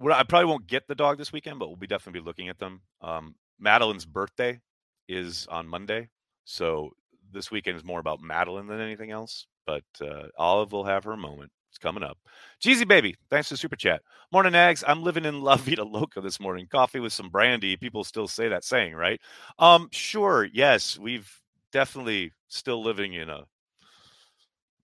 I 0.00 0.22
probably 0.22 0.44
won't 0.46 0.68
get 0.68 0.86
the 0.86 0.94
dog 0.94 1.18
this 1.18 1.32
weekend, 1.32 1.58
but 1.58 1.66
we'll 1.66 1.74
be 1.74 1.88
definitely 1.88 2.20
be 2.20 2.26
looking 2.26 2.48
at 2.48 2.60
them. 2.60 2.82
Um, 3.00 3.34
Madeline's 3.58 4.06
birthday 4.06 4.60
is 5.08 5.48
on 5.50 5.66
Monday, 5.66 6.10
so 6.44 6.90
this 7.32 7.50
weekend 7.50 7.76
is 7.76 7.82
more 7.82 7.98
about 7.98 8.22
Madeline 8.22 8.68
than 8.68 8.80
anything 8.80 9.10
else 9.10 9.48
but 9.66 9.84
uh, 10.00 10.28
Olive 10.38 10.72
will 10.72 10.84
have 10.84 11.04
her 11.04 11.16
moment. 11.16 11.50
It's 11.70 11.78
coming 11.78 12.02
up. 12.02 12.18
Jeezy 12.62 12.86
baby, 12.86 13.16
thanks 13.30 13.48
for 13.48 13.56
super 13.56 13.76
chat. 13.76 14.02
Morning, 14.30 14.52
Ags. 14.52 14.84
I'm 14.86 15.02
living 15.02 15.24
in 15.24 15.40
La 15.42 15.56
Vida 15.56 15.84
Loca 15.84 16.20
this 16.20 16.38
morning. 16.38 16.66
Coffee 16.70 17.00
with 17.00 17.14
some 17.14 17.30
brandy. 17.30 17.76
People 17.76 18.04
still 18.04 18.28
say 18.28 18.48
that 18.48 18.64
saying, 18.64 18.94
right? 18.94 19.20
Um, 19.58 19.88
sure. 19.90 20.44
Yes, 20.52 20.98
we've 20.98 21.40
definitely 21.72 22.32
still 22.48 22.82
living 22.82 23.14
in 23.14 23.30
a 23.30 23.44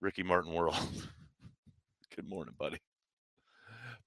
Ricky 0.00 0.22
Martin 0.22 0.54
world. 0.54 0.76
Good 2.16 2.28
morning, 2.28 2.54
buddy. 2.58 2.78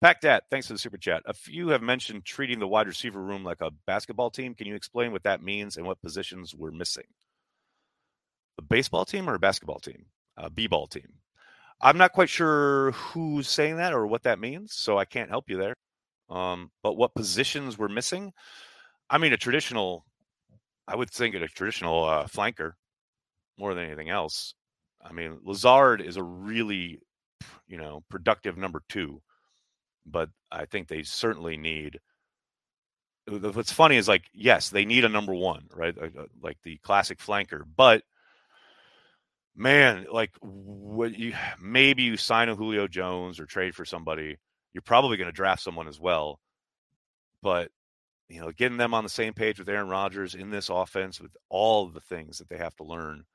Pack 0.02 0.22
that. 0.22 0.46
Thanks 0.50 0.66
for 0.66 0.74
the 0.74 0.80
super 0.80 0.98
chat. 0.98 1.22
A 1.28 1.34
few 1.34 1.70
have 1.70 1.84
mentioned 1.84 2.26
treating 2.26 2.58
the 2.58 2.68
wide 2.68 2.88
receiver 2.88 3.22
room 3.22 3.44
like 3.44 3.62
a 3.62 3.70
basketball 3.86 4.32
team. 4.32 4.56
Can 4.56 4.66
you 4.66 4.74
explain 4.74 5.12
what 5.12 5.24
that 5.24 5.44
means 5.44 5.78
and 5.78 5.86
what 5.86 6.02
positions 6.02 6.56
we're 6.56 6.72
missing? 6.72 7.06
A 8.58 8.64
baseball 8.64 9.06
team 9.06 9.30
or 9.30 9.36
a 9.36 9.40
basketball 9.40 9.80
team? 9.80 10.06
Uh, 10.38 10.50
b-ball 10.50 10.88
team. 10.88 11.08
I'm 11.82 11.98
not 11.98 12.14
quite 12.14 12.30
sure 12.30 12.92
who's 12.92 13.50
saying 13.50 13.78
that 13.78 13.94
or 13.94 14.06
what 14.06 14.24
that 14.24 14.40
means, 14.40 14.74
so 14.74 14.98
I 14.98 15.06
can't 15.06 15.30
help 15.30 15.50
you 15.50 15.58
there. 15.58 15.76
Um, 16.30 16.72
but 16.84 16.96
what 16.96 17.16
positions 17.16 17.78
we're 17.78 17.88
missing? 17.88 18.32
I 19.10 19.18
mean, 19.18 19.34
a 19.34 19.38
traditional, 19.38 20.06
I 20.88 20.96
would 20.96 21.10
think 21.10 21.36
a 21.36 21.48
traditional 21.48 22.04
uh, 22.04 22.26
flanker 22.26 22.74
more 23.58 23.74
than 23.74 23.86
anything 23.86 24.10
else. 24.10 24.54
I 25.04 25.12
mean, 25.12 25.40
Lazard 25.44 26.02
is 26.02 26.18
a 26.18 26.24
really, 26.24 27.00
you 27.68 27.78
know, 27.78 28.04
productive 28.10 28.58
number 28.58 28.84
two, 28.88 29.22
but 30.06 30.30
I 30.52 30.66
think 30.66 30.88
they 30.88 31.04
certainly 31.04 31.58
need. 31.58 32.00
What's 33.28 33.72
funny 33.72 33.98
is 33.98 34.08
like, 34.08 34.24
yes, 34.34 34.70
they 34.70 34.86
need 34.86 35.06
a 35.06 35.10
number 35.10 35.34
one, 35.34 35.68
right? 35.76 35.96
Like 36.42 36.58
the 36.64 36.78
classic 36.78 37.20
flanker, 37.20 37.64
but 37.76 38.04
man, 39.56 40.06
like 40.12 40.32
what 40.40 41.18
you 41.18 41.34
maybe 41.62 42.04
you 42.04 42.18
sign 42.18 42.50
a 42.50 42.56
Julio 42.56 42.88
Jones 42.88 43.40
or 43.40 43.46
trade 43.46 43.76
for 43.76 43.86
somebody, 43.86 44.38
you're 44.74 44.82
probably 44.82 45.18
going 45.18 45.30
to 45.30 45.36
draft 45.36 45.62
someone 45.62 45.88
as 45.88 46.00
well. 46.00 46.40
But 47.42 47.70
you 48.30 48.40
know, 48.40 48.52
getting 48.52 48.78
them 48.78 48.94
on 48.94 49.04
the 49.04 49.10
same 49.10 49.34
page 49.34 49.60
with 49.60 49.68
Aaron 49.68 49.90
Rodgers 49.90 50.36
in 50.36 50.52
this 50.52 50.70
offense 50.70 51.20
with 51.20 51.36
all 51.50 51.86
of 51.86 51.94
the 51.94 52.00
things 52.00 52.38
that 52.38 52.48
they 52.48 52.58
have 52.58 52.76
to 52.78 52.84
learn, 52.84 53.26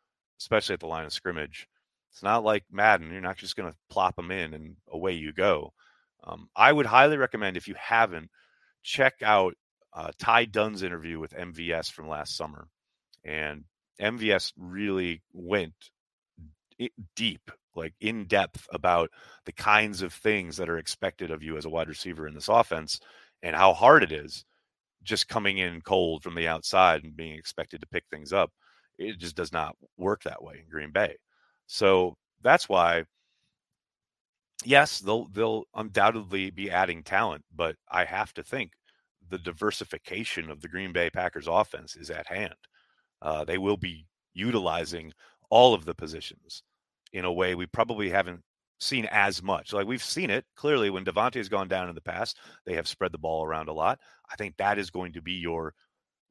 especially 0.40 0.73
at 0.73 0.80
the 0.80 0.87
line 0.87 1.04
of 1.04 1.12
scrimmage. 1.12 1.68
It's 2.12 2.23
not 2.23 2.44
like 2.44 2.64
Madden. 2.70 3.12
You're 3.12 3.20
not 3.20 3.37
just 3.37 3.56
going 3.56 3.70
to 3.70 3.76
plop 3.90 4.16
them 4.16 4.30
in 4.30 4.54
and 4.54 4.76
away 4.90 5.12
you 5.12 5.35
go. 5.35 5.75
Um, 6.25 6.49
I 6.56 6.73
would 6.73 6.87
highly 6.87 7.18
recommend 7.18 7.58
if 7.58 7.68
you 7.68 7.75
haven't, 7.78 8.30
check 8.82 9.16
out 9.23 9.54
uh, 9.92 10.12
Ty 10.18 10.46
Dunne's 10.46 10.82
interview 10.82 11.18
with 11.18 11.32
MVS 11.32 11.92
from 11.92 12.08
last 12.08 12.35
summer. 12.35 12.68
And 13.23 13.64
MVS 14.00 14.52
really 14.56 15.23
went 15.35 15.75
deep, 17.14 17.50
like 17.75 17.95
in 18.00 18.25
depth 18.25 18.66
about 18.73 19.11
the 19.45 19.52
kinds 19.52 20.02
of 20.02 20.12
things 20.12 20.56
that 20.56 20.68
are 20.68 20.78
expected 20.78 21.30
of 21.30 21.42
you 21.42 21.56
as 21.56 21.64
a 21.64 21.71
wide 21.71 21.88
receiver 21.88 22.26
in 22.26 22.35
this 22.35 22.49
offense 22.49 23.00
and 23.42 23.54
how 23.54 23.73
hard 23.73 24.02
it 24.02 24.12
is 24.12 24.45
just 25.02 25.28
coming 25.28 25.59
in 25.59 25.80
cold 25.83 26.23
from 26.23 26.35
the 26.35 26.49
outside 26.49 27.04
and 27.04 27.16
being 27.16 27.35
expected 27.35 27.80
to 27.80 27.87
pick 27.87 28.04
things 28.11 28.33
up. 28.33 28.50
It 28.99 29.18
just 29.18 29.37
does 29.37 29.52
not 29.52 29.76
work 29.97 30.23
that 30.23 30.42
way 30.42 30.61
in 30.62 30.71
Green 30.71 30.90
Bay. 30.90 31.16
So 31.66 32.16
that's 32.42 32.68
why 32.68 33.04
yes, 34.64 35.00
they'll 35.00 35.28
they'll 35.28 35.64
undoubtedly 35.75 36.50
be 36.50 36.71
adding 36.71 37.02
talent, 37.02 37.45
but 37.54 37.76
I 37.90 38.04
have 38.04 38.33
to 38.35 38.42
think 38.42 38.73
the 39.28 39.38
diversification 39.38 40.50
of 40.50 40.61
the 40.61 40.68
Green 40.68 40.92
Bay 40.92 41.11
Packers 41.11 41.49
offense 41.49 41.97
is 41.97 42.11
at 42.11 42.26
hand. 42.26 42.54
Uh, 43.23 43.45
they 43.45 43.59
will 43.59 43.76
be 43.76 44.06
utilizing 44.35 45.12
all 45.50 45.74
of 45.74 45.84
the 45.84 45.94
positions 45.94 46.62
in 47.12 47.24
a 47.24 47.32
way 47.32 47.54
we 47.54 47.66
probably 47.66 48.10
haven't 48.10 48.42
seen 48.80 49.06
as 49.10 49.42
much. 49.42 49.72
Like 49.72 49.86
we've 49.86 50.02
seen 50.04 50.30
it 50.30 50.44
clearly 50.56 50.90
when 50.90 51.04
Davante 51.04 51.36
has 51.36 51.48
gone 51.48 51.68
down 51.68 51.88
in 51.88 51.94
the 51.94 52.00
past, 52.00 52.38
they 52.66 52.74
have 52.74 52.88
spread 52.88 53.12
the 53.12 53.18
ball 53.18 53.44
around 53.44 53.68
a 53.68 53.72
lot. 53.72 53.98
I 54.30 54.36
think 54.36 54.56
that 54.56 54.78
is 54.78 54.90
going 54.90 55.12
to 55.14 55.22
be 55.22 55.32
your 55.34 55.74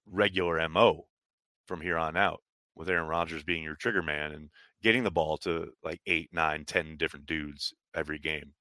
regular 0.05 0.67
MO 0.69 1.07
from 1.65 1.81
here 1.81 1.97
on 1.97 2.15
out. 2.17 2.41
with 2.75 2.89
Aaron 2.89 3.07
Rodgers 3.07 3.43
being 3.43 3.63
your 3.63 3.75
trigger 3.75 4.03
man 4.03 4.31
and 4.33 4.49
getting 4.83 5.03
the 5.03 5.11
ball 5.11 5.37
to 5.39 5.71
like 5.83 6.01
eight, 6.05 6.29
nine, 6.33 6.65
ten 6.65 6.97
different 6.97 7.25
dudes 7.25 7.73
every 7.95 8.19
game, 8.19 8.53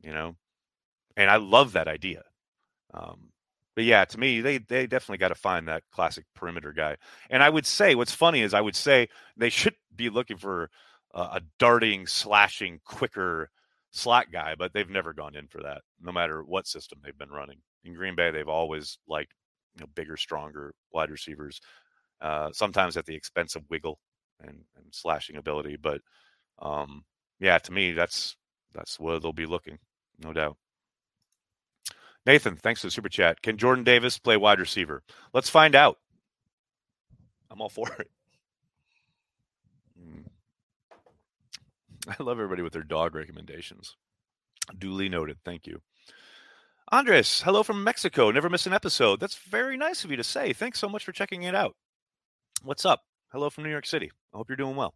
you 0.00 0.12
know? 0.12 0.36
And 1.16 1.30
I 1.30 1.36
love 1.36 1.72
that 1.72 1.88
idea. 1.88 2.22
Um, 2.94 3.30
but 3.78 3.84
yeah, 3.84 4.04
to 4.06 4.18
me, 4.18 4.40
they 4.40 4.58
they 4.58 4.88
definitely 4.88 5.18
got 5.18 5.28
to 5.28 5.36
find 5.36 5.68
that 5.68 5.84
classic 5.92 6.24
perimeter 6.34 6.72
guy. 6.72 6.96
And 7.30 7.44
I 7.44 7.48
would 7.48 7.64
say 7.64 7.94
what's 7.94 8.10
funny 8.12 8.42
is 8.42 8.52
I 8.52 8.60
would 8.60 8.74
say 8.74 9.08
they 9.36 9.50
should 9.50 9.76
be 9.94 10.10
looking 10.10 10.36
for 10.36 10.68
a 11.14 11.40
darting, 11.60 12.04
slashing, 12.08 12.80
quicker 12.84 13.50
slot 13.92 14.32
guy, 14.32 14.56
but 14.58 14.72
they've 14.72 14.90
never 14.90 15.12
gone 15.12 15.36
in 15.36 15.46
for 15.46 15.62
that, 15.62 15.82
no 16.02 16.10
matter 16.10 16.42
what 16.42 16.66
system 16.66 16.98
they've 17.04 17.16
been 17.16 17.30
running. 17.30 17.58
In 17.84 17.94
Green 17.94 18.16
Bay, 18.16 18.32
they've 18.32 18.48
always 18.48 18.98
liked 19.06 19.32
you 19.76 19.82
know, 19.82 19.88
bigger, 19.94 20.16
stronger 20.16 20.74
wide 20.92 21.12
receivers, 21.12 21.60
uh, 22.20 22.50
sometimes 22.52 22.96
at 22.96 23.06
the 23.06 23.14
expense 23.14 23.54
of 23.54 23.62
wiggle 23.70 24.00
and, 24.40 24.58
and 24.74 24.86
slashing 24.90 25.36
ability. 25.36 25.76
But 25.80 26.00
um, 26.58 27.04
yeah, 27.38 27.58
to 27.58 27.72
me, 27.72 27.92
that's 27.92 28.34
that's 28.74 28.98
where 28.98 29.20
they'll 29.20 29.32
be 29.32 29.46
looking, 29.46 29.78
no 30.18 30.32
doubt. 30.32 30.56
Nathan, 32.26 32.56
thanks 32.56 32.80
for 32.80 32.88
the 32.88 32.90
super 32.90 33.08
chat. 33.08 33.40
Can 33.42 33.56
Jordan 33.56 33.84
Davis 33.84 34.18
play 34.18 34.36
wide 34.36 34.60
receiver? 34.60 35.02
Let's 35.32 35.48
find 35.48 35.74
out. 35.74 35.98
I'm 37.50 37.60
all 37.60 37.68
for 37.68 37.88
it. 37.98 38.10
Hmm. 39.98 40.20
I 42.08 42.22
love 42.22 42.38
everybody 42.38 42.62
with 42.62 42.72
their 42.72 42.82
dog 42.82 43.14
recommendations. 43.14 43.96
Duly 44.78 45.08
noted. 45.08 45.38
Thank 45.44 45.66
you. 45.66 45.80
Andres, 46.90 47.42
hello 47.42 47.62
from 47.62 47.84
Mexico. 47.84 48.30
Never 48.30 48.48
miss 48.48 48.66
an 48.66 48.72
episode. 48.72 49.20
That's 49.20 49.36
very 49.36 49.76
nice 49.76 50.04
of 50.04 50.10
you 50.10 50.16
to 50.16 50.24
say. 50.24 50.52
Thanks 50.52 50.78
so 50.78 50.88
much 50.88 51.04
for 51.04 51.12
checking 51.12 51.42
it 51.42 51.54
out. 51.54 51.76
What's 52.62 52.86
up? 52.86 53.02
Hello 53.30 53.50
from 53.50 53.64
New 53.64 53.70
York 53.70 53.86
City. 53.86 54.10
I 54.32 54.36
hope 54.38 54.48
you're 54.48 54.56
doing 54.56 54.76
well. 54.76 54.94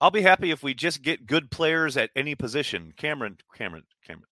I'll 0.00 0.10
be 0.10 0.22
happy 0.22 0.50
if 0.50 0.64
we 0.64 0.74
just 0.74 1.02
get 1.02 1.26
good 1.26 1.48
players 1.48 1.96
at 1.96 2.10
any 2.16 2.34
position. 2.34 2.92
Cameron, 2.96 3.38
Cameron, 3.54 3.84
Cameron. 4.04 4.26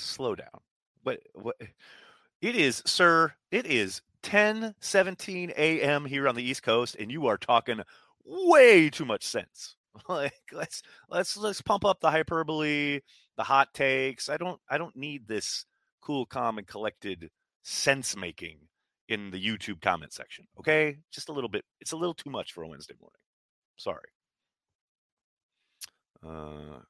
Slow 0.00 0.34
down. 0.34 0.60
What 1.02 1.20
what 1.34 1.56
it 2.40 2.56
is, 2.56 2.82
sir, 2.86 3.34
it 3.50 3.66
is 3.66 4.02
10 4.22 4.74
17 4.80 5.52
a.m. 5.56 6.04
here 6.04 6.28
on 6.28 6.34
the 6.34 6.42
East 6.42 6.62
Coast, 6.62 6.96
and 6.98 7.10
you 7.10 7.26
are 7.26 7.38
talking 7.38 7.80
way 8.24 8.90
too 8.90 9.04
much 9.04 9.24
sense. 9.24 9.76
like 10.08 10.32
let's 10.52 10.82
let's 11.08 11.36
let's 11.36 11.62
pump 11.62 11.84
up 11.84 12.00
the 12.00 12.10
hyperbole, 12.10 13.00
the 13.36 13.42
hot 13.42 13.74
takes. 13.74 14.28
I 14.28 14.36
don't 14.36 14.60
I 14.68 14.78
don't 14.78 14.96
need 14.96 15.26
this 15.26 15.64
cool, 16.00 16.26
calm, 16.26 16.58
and 16.58 16.66
collected 16.66 17.30
sense 17.62 18.16
making 18.16 18.58
in 19.08 19.30
the 19.30 19.44
YouTube 19.44 19.80
comment 19.80 20.12
section. 20.12 20.46
Okay, 20.58 20.98
just 21.12 21.28
a 21.28 21.32
little 21.32 21.50
bit. 21.50 21.64
It's 21.80 21.92
a 21.92 21.96
little 21.96 22.14
too 22.14 22.30
much 22.30 22.52
for 22.52 22.62
a 22.62 22.68
Wednesday 22.68 22.94
morning. 23.00 23.20
Sorry. 23.76 24.08
Uh, 26.26 26.80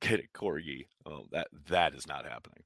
get 0.00 0.20
it, 0.20 0.32
Corgi. 0.34 0.86
Oh, 1.06 1.26
that 1.32 1.48
that 1.68 1.94
is 1.94 2.06
not 2.06 2.26
happening. 2.26 2.64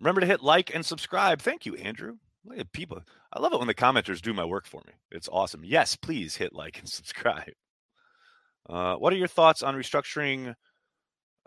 Remember 0.00 0.20
to 0.20 0.26
hit 0.26 0.42
like 0.42 0.74
and 0.74 0.84
subscribe. 0.84 1.40
Thank 1.40 1.66
you, 1.66 1.74
Andrew. 1.76 2.16
Look 2.44 2.58
at 2.58 2.72
people. 2.72 3.02
I 3.32 3.40
love 3.40 3.52
it 3.52 3.58
when 3.58 3.66
the 3.66 3.74
commenters 3.74 4.22
do 4.22 4.32
my 4.32 4.44
work 4.44 4.66
for 4.66 4.82
me. 4.86 4.92
It's 5.10 5.28
awesome. 5.30 5.64
Yes, 5.64 5.96
please 5.96 6.36
hit 6.36 6.54
like 6.54 6.78
and 6.78 6.88
subscribe. 6.88 7.52
Uh, 8.68 8.94
what 8.96 9.12
are 9.12 9.16
your 9.16 9.28
thoughts 9.28 9.62
on 9.62 9.74
restructuring 9.74 10.54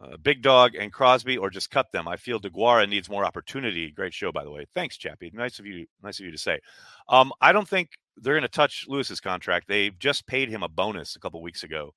uh, 0.02 0.18
Big 0.18 0.42
Dog 0.42 0.76
and 0.76 0.92
Crosby, 0.92 1.38
or 1.38 1.50
just 1.50 1.70
cut 1.70 1.92
them? 1.92 2.08
I 2.08 2.18
feel 2.18 2.40
Deguara 2.40 2.90
needs 2.90 3.10
more 3.10 3.24
opportunity. 3.24 3.92
Great 3.92 4.14
show, 4.14 4.32
by 4.32 4.44
the 4.44 4.52
way. 4.52 4.66
Thanks, 4.74 4.98
Chappie. 4.98 5.32
Nice 5.34 5.60
of 5.60 5.66
you. 5.66 5.86
Nice 6.04 6.20
of 6.20 6.26
you 6.26 6.32
to 6.32 6.38
say. 6.38 6.60
Um, 7.08 7.32
I 7.40 7.52
don't 7.52 7.68
think 7.68 7.90
they're 8.18 8.34
going 8.34 8.42
to 8.42 8.48
touch 8.50 8.86
Lewis's 8.88 9.20
contract. 9.20 9.68
They 9.68 9.92
just 9.92 10.28
paid 10.28 10.50
him 10.50 10.64
a 10.64 10.70
bonus 10.70 11.16
a 11.16 11.20
couple 11.20 11.42
weeks 11.42 11.64
ago. 11.64 11.94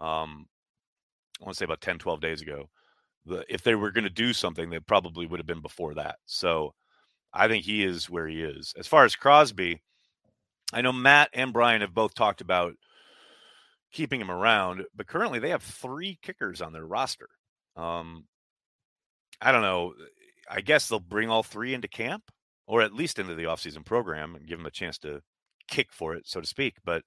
Um, 0.00 0.46
I 1.40 1.44
want 1.44 1.54
to 1.54 1.58
say 1.58 1.64
about 1.64 1.80
10, 1.80 1.98
12 1.98 2.20
days 2.20 2.42
ago. 2.42 2.68
The, 3.26 3.44
if 3.48 3.62
they 3.62 3.74
were 3.74 3.90
going 3.90 4.04
to 4.04 4.10
do 4.10 4.32
something, 4.32 4.70
they 4.70 4.80
probably 4.80 5.26
would 5.26 5.40
have 5.40 5.46
been 5.46 5.62
before 5.62 5.94
that. 5.94 6.16
So 6.26 6.74
I 7.32 7.48
think 7.48 7.64
he 7.64 7.82
is 7.82 8.10
where 8.10 8.28
he 8.28 8.42
is. 8.42 8.74
As 8.78 8.86
far 8.86 9.04
as 9.04 9.16
Crosby, 9.16 9.82
I 10.72 10.82
know 10.82 10.92
Matt 10.92 11.30
and 11.32 11.52
Brian 11.52 11.80
have 11.80 11.94
both 11.94 12.14
talked 12.14 12.40
about 12.40 12.74
keeping 13.92 14.20
him 14.20 14.30
around, 14.30 14.84
but 14.94 15.06
currently 15.06 15.38
they 15.38 15.50
have 15.50 15.62
three 15.62 16.18
kickers 16.22 16.60
on 16.60 16.72
their 16.72 16.86
roster. 16.86 17.28
Um, 17.76 18.26
I 19.40 19.52
don't 19.52 19.62
know. 19.62 19.94
I 20.50 20.60
guess 20.60 20.88
they'll 20.88 21.00
bring 21.00 21.30
all 21.30 21.42
three 21.42 21.74
into 21.74 21.88
camp 21.88 22.24
or 22.66 22.82
at 22.82 22.94
least 22.94 23.18
into 23.18 23.34
the 23.34 23.44
offseason 23.44 23.84
program 23.84 24.34
and 24.34 24.46
give 24.46 24.58
them 24.58 24.66
a 24.66 24.70
chance 24.70 24.98
to 24.98 25.20
kick 25.68 25.92
for 25.92 26.14
it, 26.14 26.26
so 26.26 26.40
to 26.40 26.46
speak. 26.46 26.76
But 26.84 27.02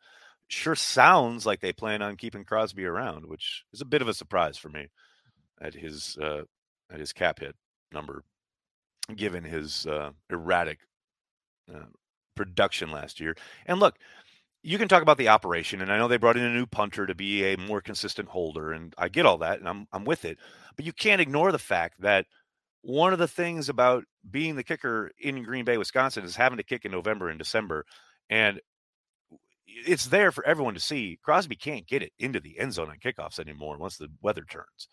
sure 0.48 0.76
sounds 0.76 1.46
like 1.46 1.60
they 1.60 1.74
plan 1.74 2.02
on 2.02 2.16
keeping 2.16 2.44
Crosby 2.44 2.86
around, 2.86 3.26
which 3.26 3.64
is 3.74 3.82
a 3.82 3.86
bit 3.86 4.02
of 4.02 4.08
a 4.08 4.14
surprise 4.14 4.58
for 4.58 4.70
me 4.70 4.88
at 5.62 5.74
his 5.74 6.18
uh, 6.22 6.44
at 6.92 7.00
his 7.00 7.14
cap 7.14 7.40
hit 7.40 7.56
number, 7.92 8.24
given 9.16 9.44
his 9.44 9.86
uh, 9.86 10.12
erratic 10.30 10.80
uh, 11.74 11.86
production 12.36 12.92
last 12.92 13.20
year. 13.20 13.36
And 13.66 13.80
look, 13.80 13.96
you 14.64 14.78
can 14.78 14.88
talk 14.88 15.02
about 15.02 15.18
the 15.18 15.30
operation, 15.30 15.82
and 15.82 15.92
I 15.92 15.98
know 15.98 16.08
they 16.08 16.18
brought 16.18 16.38
in 16.38 16.44
a 16.44 16.54
new 16.54 16.66
punter 16.66 17.06
to 17.06 17.16
be 17.16 17.44
a 17.46 17.58
more 17.58 17.82
consistent 17.82 18.30
holder, 18.30 18.72
and 18.72 18.94
I 18.98 19.10
get 19.10 19.26
all 19.26 19.38
that, 19.40 19.60
and 19.60 19.68
I'm 19.68 19.88
I'm 19.92 20.06
with 20.06 20.26
it. 20.26 20.38
But 20.76 20.86
you 20.86 20.94
can't 20.94 21.22
ignore 21.22 21.52
the 21.52 21.60
fact 21.60 22.02
that 22.02 22.26
one 22.82 23.12
of 23.14 23.20
the 23.20 23.28
things 23.28 23.70
about 23.70 24.06
being 24.30 24.56
the 24.56 24.64
kicker 24.64 25.12
in 25.20 25.44
Green 25.44 25.66
Bay, 25.66 25.78
Wisconsin, 25.78 26.24
is 26.24 26.36
having 26.36 26.58
to 26.58 26.64
kick 26.64 26.86
in 26.86 26.92
November 26.92 27.30
and 27.30 27.40
December, 27.40 27.86
and 28.30 28.62
it's 29.68 30.06
there 30.06 30.32
for 30.32 30.46
everyone 30.46 30.74
to 30.74 30.80
see. 30.80 31.20
Crosby 31.22 31.56
can't 31.56 31.88
get 31.88 32.02
it 32.02 32.14
into 32.18 32.40
the 32.40 32.58
end 32.60 32.74
zone 32.74 32.90
on 32.90 32.98
kickoffs 32.98 33.40
anymore 33.40 33.78
once 33.78 33.98
the 33.98 34.10
weather 34.22 34.44
turns. 34.50 34.88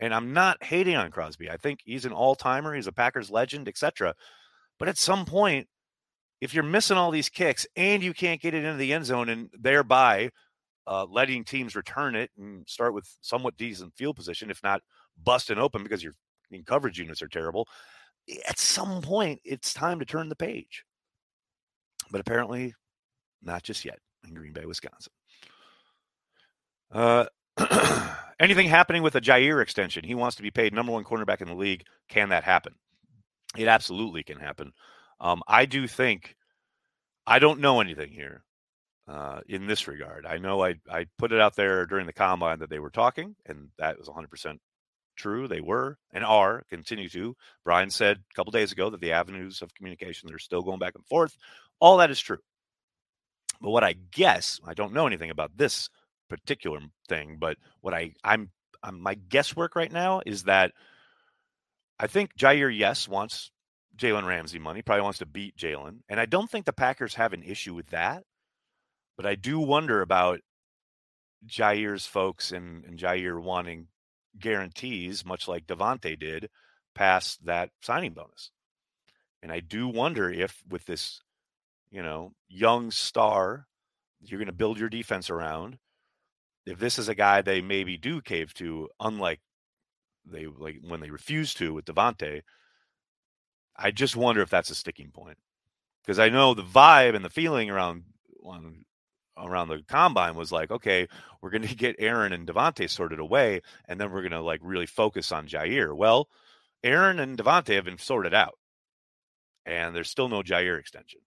And 0.00 0.12
I'm 0.12 0.32
not 0.32 0.62
hating 0.62 0.96
on 0.96 1.10
Crosby. 1.10 1.50
I 1.50 1.56
think 1.56 1.80
he's 1.84 2.04
an 2.04 2.12
all 2.12 2.34
timer. 2.34 2.74
He's 2.74 2.86
a 2.86 2.92
Packers 2.92 3.30
legend, 3.30 3.68
etc. 3.68 4.14
But 4.78 4.88
at 4.88 4.98
some 4.98 5.24
point, 5.24 5.68
if 6.40 6.52
you're 6.52 6.64
missing 6.64 6.98
all 6.98 7.10
these 7.10 7.30
kicks 7.30 7.66
and 7.76 8.02
you 8.02 8.12
can't 8.12 8.42
get 8.42 8.52
it 8.52 8.64
into 8.64 8.76
the 8.76 8.92
end 8.92 9.06
zone 9.06 9.30
and 9.30 9.48
thereby 9.58 10.30
uh, 10.86 11.06
letting 11.08 11.44
teams 11.44 11.74
return 11.74 12.14
it 12.14 12.30
and 12.36 12.68
start 12.68 12.92
with 12.92 13.08
somewhat 13.22 13.56
decent 13.56 13.94
field 13.96 14.16
position, 14.16 14.50
if 14.50 14.62
not 14.62 14.82
busting 15.22 15.58
open 15.58 15.82
because 15.82 16.02
your 16.02 16.12
coverage 16.66 16.98
units 16.98 17.22
are 17.22 17.28
terrible, 17.28 17.66
at 18.46 18.58
some 18.58 19.00
point 19.00 19.40
it's 19.44 19.72
time 19.72 19.98
to 19.98 20.04
turn 20.04 20.28
the 20.28 20.36
page. 20.36 20.84
But 22.10 22.20
apparently, 22.20 22.74
not 23.42 23.62
just 23.62 23.84
yet 23.84 23.98
in 24.28 24.34
Green 24.34 24.52
Bay, 24.52 24.64
Wisconsin. 24.64 25.12
Uh, 26.92 27.26
anything 28.40 28.68
happening 28.68 29.02
with 29.02 29.14
a 29.14 29.20
Jaire 29.20 29.62
extension? 29.62 30.04
He 30.04 30.14
wants 30.14 30.36
to 30.36 30.42
be 30.42 30.50
paid 30.50 30.72
number 30.72 30.92
one 30.92 31.04
cornerback 31.04 31.40
in 31.40 31.48
the 31.48 31.54
league. 31.54 31.84
Can 32.08 32.28
that 32.30 32.44
happen? 32.44 32.74
It 33.56 33.68
absolutely 33.68 34.22
can 34.22 34.38
happen. 34.38 34.72
Um, 35.20 35.42
I 35.48 35.66
do 35.66 35.86
think 35.86 36.36
I 37.26 37.38
don't 37.38 37.60
know 37.60 37.80
anything 37.80 38.12
here 38.12 38.44
uh, 39.08 39.40
in 39.48 39.66
this 39.66 39.88
regard. 39.88 40.26
I 40.26 40.38
know 40.38 40.64
I 40.64 40.74
I 40.90 41.06
put 41.18 41.32
it 41.32 41.40
out 41.40 41.56
there 41.56 41.86
during 41.86 42.06
the 42.06 42.12
combine 42.12 42.58
that 42.58 42.70
they 42.70 42.78
were 42.78 42.90
talking, 42.90 43.34
and 43.46 43.68
that 43.78 43.98
was 43.98 44.08
100 44.08 44.28
percent 44.30 44.60
true. 45.16 45.48
They 45.48 45.60
were 45.60 45.98
and 46.12 46.24
are 46.24 46.64
continue 46.68 47.08
to. 47.10 47.34
Brian 47.64 47.90
said 47.90 48.18
a 48.18 48.34
couple 48.34 48.52
days 48.52 48.72
ago 48.72 48.90
that 48.90 49.00
the 49.00 49.12
avenues 49.12 49.62
of 49.62 49.74
communication 49.74 50.32
are 50.32 50.38
still 50.38 50.62
going 50.62 50.78
back 50.78 50.94
and 50.94 51.06
forth. 51.06 51.36
All 51.80 51.96
that 51.98 52.10
is 52.10 52.20
true. 52.20 52.38
But 53.60 53.70
what 53.70 53.84
I 53.84 53.94
guess, 54.10 54.60
I 54.66 54.74
don't 54.74 54.92
know 54.92 55.06
anything 55.06 55.30
about 55.30 55.56
this 55.56 55.88
particular 56.28 56.80
thing, 57.08 57.36
but 57.38 57.56
what 57.80 57.94
I 57.94 58.12
I'm, 58.24 58.50
I'm 58.82 59.00
my 59.00 59.14
guesswork 59.14 59.76
right 59.76 59.92
now 59.92 60.22
is 60.24 60.44
that 60.44 60.72
I 61.98 62.06
think 62.06 62.36
Jaire 62.36 62.76
yes 62.76 63.08
wants 63.08 63.50
Jalen 63.96 64.26
Ramsey 64.26 64.58
money, 64.58 64.82
probably 64.82 65.02
wants 65.02 65.20
to 65.20 65.26
beat 65.26 65.56
Jalen, 65.56 66.00
and 66.08 66.20
I 66.20 66.26
don't 66.26 66.50
think 66.50 66.66
the 66.66 66.72
Packers 66.72 67.14
have 67.14 67.32
an 67.32 67.42
issue 67.42 67.74
with 67.74 67.88
that. 67.88 68.24
But 69.16 69.24
I 69.24 69.34
do 69.34 69.58
wonder 69.58 70.02
about 70.02 70.40
Jaire's 71.48 72.06
folks 72.06 72.52
and, 72.52 72.84
and 72.84 72.98
Jaire 72.98 73.40
wanting 73.40 73.88
guarantees, 74.38 75.24
much 75.24 75.48
like 75.48 75.66
Davante 75.66 76.18
did, 76.18 76.50
past 76.94 77.44
that 77.46 77.70
signing 77.80 78.12
bonus. 78.12 78.50
And 79.42 79.52
I 79.52 79.60
do 79.60 79.88
wonder 79.88 80.30
if 80.30 80.62
with 80.68 80.84
this 80.86 81.22
you 81.96 82.02
know, 82.02 82.32
young 82.46 82.90
star 82.90 83.66
you're 84.20 84.38
going 84.38 84.46
to 84.46 84.52
build 84.52 84.78
your 84.78 84.90
defense 84.90 85.30
around. 85.30 85.78
If 86.66 86.78
this 86.78 86.98
is 86.98 87.08
a 87.08 87.14
guy 87.14 87.40
they 87.40 87.62
maybe 87.62 87.96
do 87.96 88.20
cave 88.20 88.52
to, 88.54 88.88
unlike 89.00 89.40
they 90.30 90.46
like 90.46 90.80
when 90.82 91.00
they 91.00 91.10
refuse 91.10 91.54
to 91.54 91.72
with 91.72 91.86
Davante, 91.86 92.42
I 93.76 93.92
just 93.92 94.14
wonder 94.14 94.42
if 94.42 94.50
that's 94.50 94.68
a 94.70 94.74
sticking 94.74 95.10
point. 95.10 95.38
Because 96.02 96.18
I 96.18 96.28
know 96.28 96.52
the 96.52 96.62
vibe 96.62 97.14
and 97.14 97.24
the 97.24 97.30
feeling 97.30 97.70
around 97.70 98.04
on, 98.44 98.84
around 99.38 99.68
the 99.68 99.82
combine 99.88 100.34
was 100.34 100.52
like, 100.52 100.70
okay, 100.70 101.08
we're 101.40 101.50
going 101.50 101.62
to 101.68 101.74
get 101.74 101.96
Aaron 101.98 102.34
and 102.34 102.46
Davante 102.46 102.90
sorted 102.90 103.20
away, 103.20 103.62
and 103.88 103.98
then 103.98 104.10
we're 104.10 104.22
going 104.22 104.32
to 104.32 104.42
like 104.42 104.60
really 104.62 104.86
focus 104.86 105.32
on 105.32 105.46
Jaire. 105.46 105.96
Well, 105.96 106.28
Aaron 106.84 107.20
and 107.20 107.38
Davante 107.38 107.74
have 107.74 107.86
been 107.86 107.96
sorted 107.96 108.34
out, 108.34 108.58
and 109.64 109.96
there's 109.96 110.10
still 110.10 110.28
no 110.28 110.42
Jaire 110.42 110.78
extension. 110.78 111.20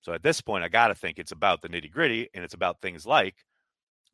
So 0.00 0.12
at 0.12 0.22
this 0.22 0.40
point, 0.40 0.64
I 0.64 0.68
got 0.68 0.88
to 0.88 0.94
think 0.94 1.18
it's 1.18 1.32
about 1.32 1.62
the 1.62 1.68
nitty 1.68 1.90
gritty 1.90 2.28
and 2.34 2.42
it's 2.42 2.54
about 2.54 2.80
things 2.80 3.06
like, 3.06 3.44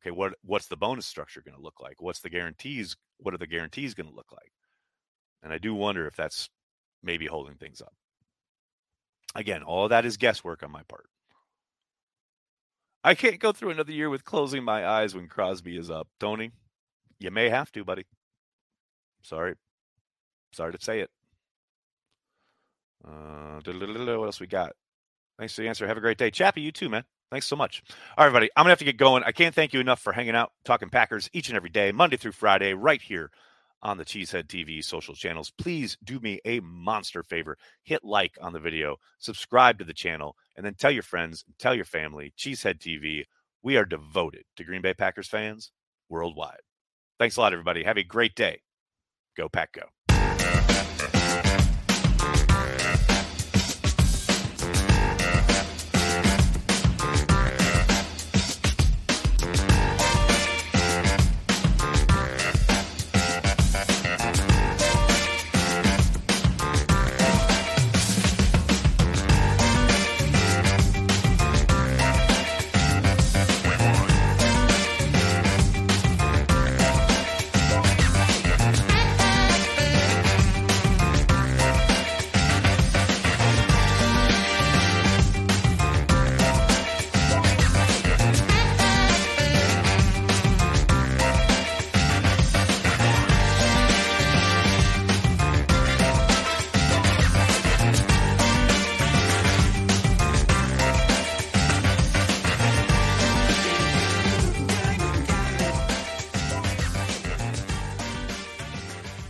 okay, 0.03 0.11
what 0.11 0.35
what's 0.43 0.67
the 0.67 0.77
bonus 0.77 1.07
structure 1.07 1.43
going 1.43 1.57
to 1.57 1.63
look 1.63 1.81
like? 1.81 2.03
What's 2.03 2.21
the 2.21 2.31
guarantees? 2.31 2.97
What 3.19 3.35
are 3.35 3.39
the 3.39 3.47
guarantees 3.47 3.95
going 3.95 4.09
to 4.09 4.15
look 4.15 4.33
like? 4.33 4.53
And 5.43 5.53
I 5.53 5.59
do 5.59 5.75
wonder 5.75 6.07
if 6.07 6.17
that's 6.17 6.49
maybe 7.03 7.27
holding 7.27 7.55
things 7.55 7.81
up. 7.81 7.95
Again, 9.35 9.63
all 9.63 9.89
that 9.89 10.05
is 10.05 10.17
guesswork 10.17 10.63
on 10.63 10.73
my 10.73 10.83
part. 10.89 11.07
I 13.05 13.15
can't 13.15 13.39
go 13.39 13.53
through 13.53 13.71
another 13.71 13.93
year 13.93 14.11
with 14.11 14.25
closing 14.25 14.65
my 14.65 14.85
eyes 14.85 15.15
when 15.15 15.29
Crosby 15.29 15.77
is 15.77 15.91
up. 15.91 16.09
Tony, 16.19 16.51
you 17.21 17.31
may 17.31 17.49
have 17.49 17.71
to, 17.73 17.85
buddy. 17.85 18.05
Sorry. 19.23 19.55
Sorry 20.53 20.73
to 20.73 20.79
say 20.81 21.01
it. 21.01 21.11
Uh, 23.07 23.61
what 23.65 24.25
else 24.25 24.41
we 24.41 24.49
got? 24.49 24.73
Thanks 25.39 25.55
for 25.55 25.63
the 25.63 25.69
answer. 25.69 25.87
Have 25.87 25.97
a 25.97 26.01
great 26.01 26.19
day. 26.19 26.31
Chappie, 26.31 26.63
you 26.63 26.73
too, 26.73 26.89
man. 26.89 27.05
Thanks 27.31 27.47
so 27.47 27.57
much. 27.57 27.83
All 28.17 28.25
right, 28.25 28.27
everybody. 28.27 28.51
I'm 28.57 28.63
going 28.63 28.69
to 28.69 28.73
have 28.73 28.79
to 28.79 28.85
get 28.85 28.97
going. 28.97 29.23
I 29.25 29.33
can't 29.33 29.55
thank 29.55 29.73
you 29.73 29.81
enough 29.81 30.01
for 30.01 30.13
hanging 30.13 30.37
out, 30.37 30.53
talking 30.65 30.89
Packers 30.89 31.29
each 31.33 31.49
and 31.49 31.57
every 31.57 31.71
day, 31.71 31.93
Monday 31.93 32.17
through 32.17 32.33
Friday, 32.33 32.73
right 32.73 33.03
here 33.03 33.31
on 33.83 33.99
the 33.99 34.05
Cheesehead 34.05 34.47
TV 34.47 34.83
social 34.83 35.15
channels. 35.15 35.53
Please 35.59 35.99
do 36.03 36.19
me 36.21 36.41
a 36.45 36.61
monster 36.61 37.23
favor. 37.23 37.59
Hit 37.83 38.05
like 38.05 38.39
on 38.41 38.53
the 38.53 38.61
video, 38.61 38.97
subscribe 39.19 39.79
to 39.79 39.85
the 39.85 39.93
channel, 39.93 40.37
and 40.57 40.65
then 40.65 40.75
tell 40.75 40.91
your 40.91 41.03
friends, 41.03 41.45
tell 41.59 41.75
your 41.75 41.85
family, 41.85 42.33
Cheesehead 42.39 42.79
TV. 42.79 43.25
We 43.63 43.77
are 43.77 43.85
devoted 43.85 44.45
to 44.57 44.65
Green 44.65 44.83
Bay 44.83 44.95
Packers 44.95 45.29
fans 45.29 45.73
worldwide. 46.09 46.61
Thanks 47.19 47.37
a 47.37 47.41
lot, 47.41 47.53
everybody. 47.53 47.83
Have 47.83 47.99
a 47.99 48.05
great 48.05 48.35
day. 48.35 48.61
Go, 49.37 49.49
Pack, 49.49 49.73
go. 49.73 49.83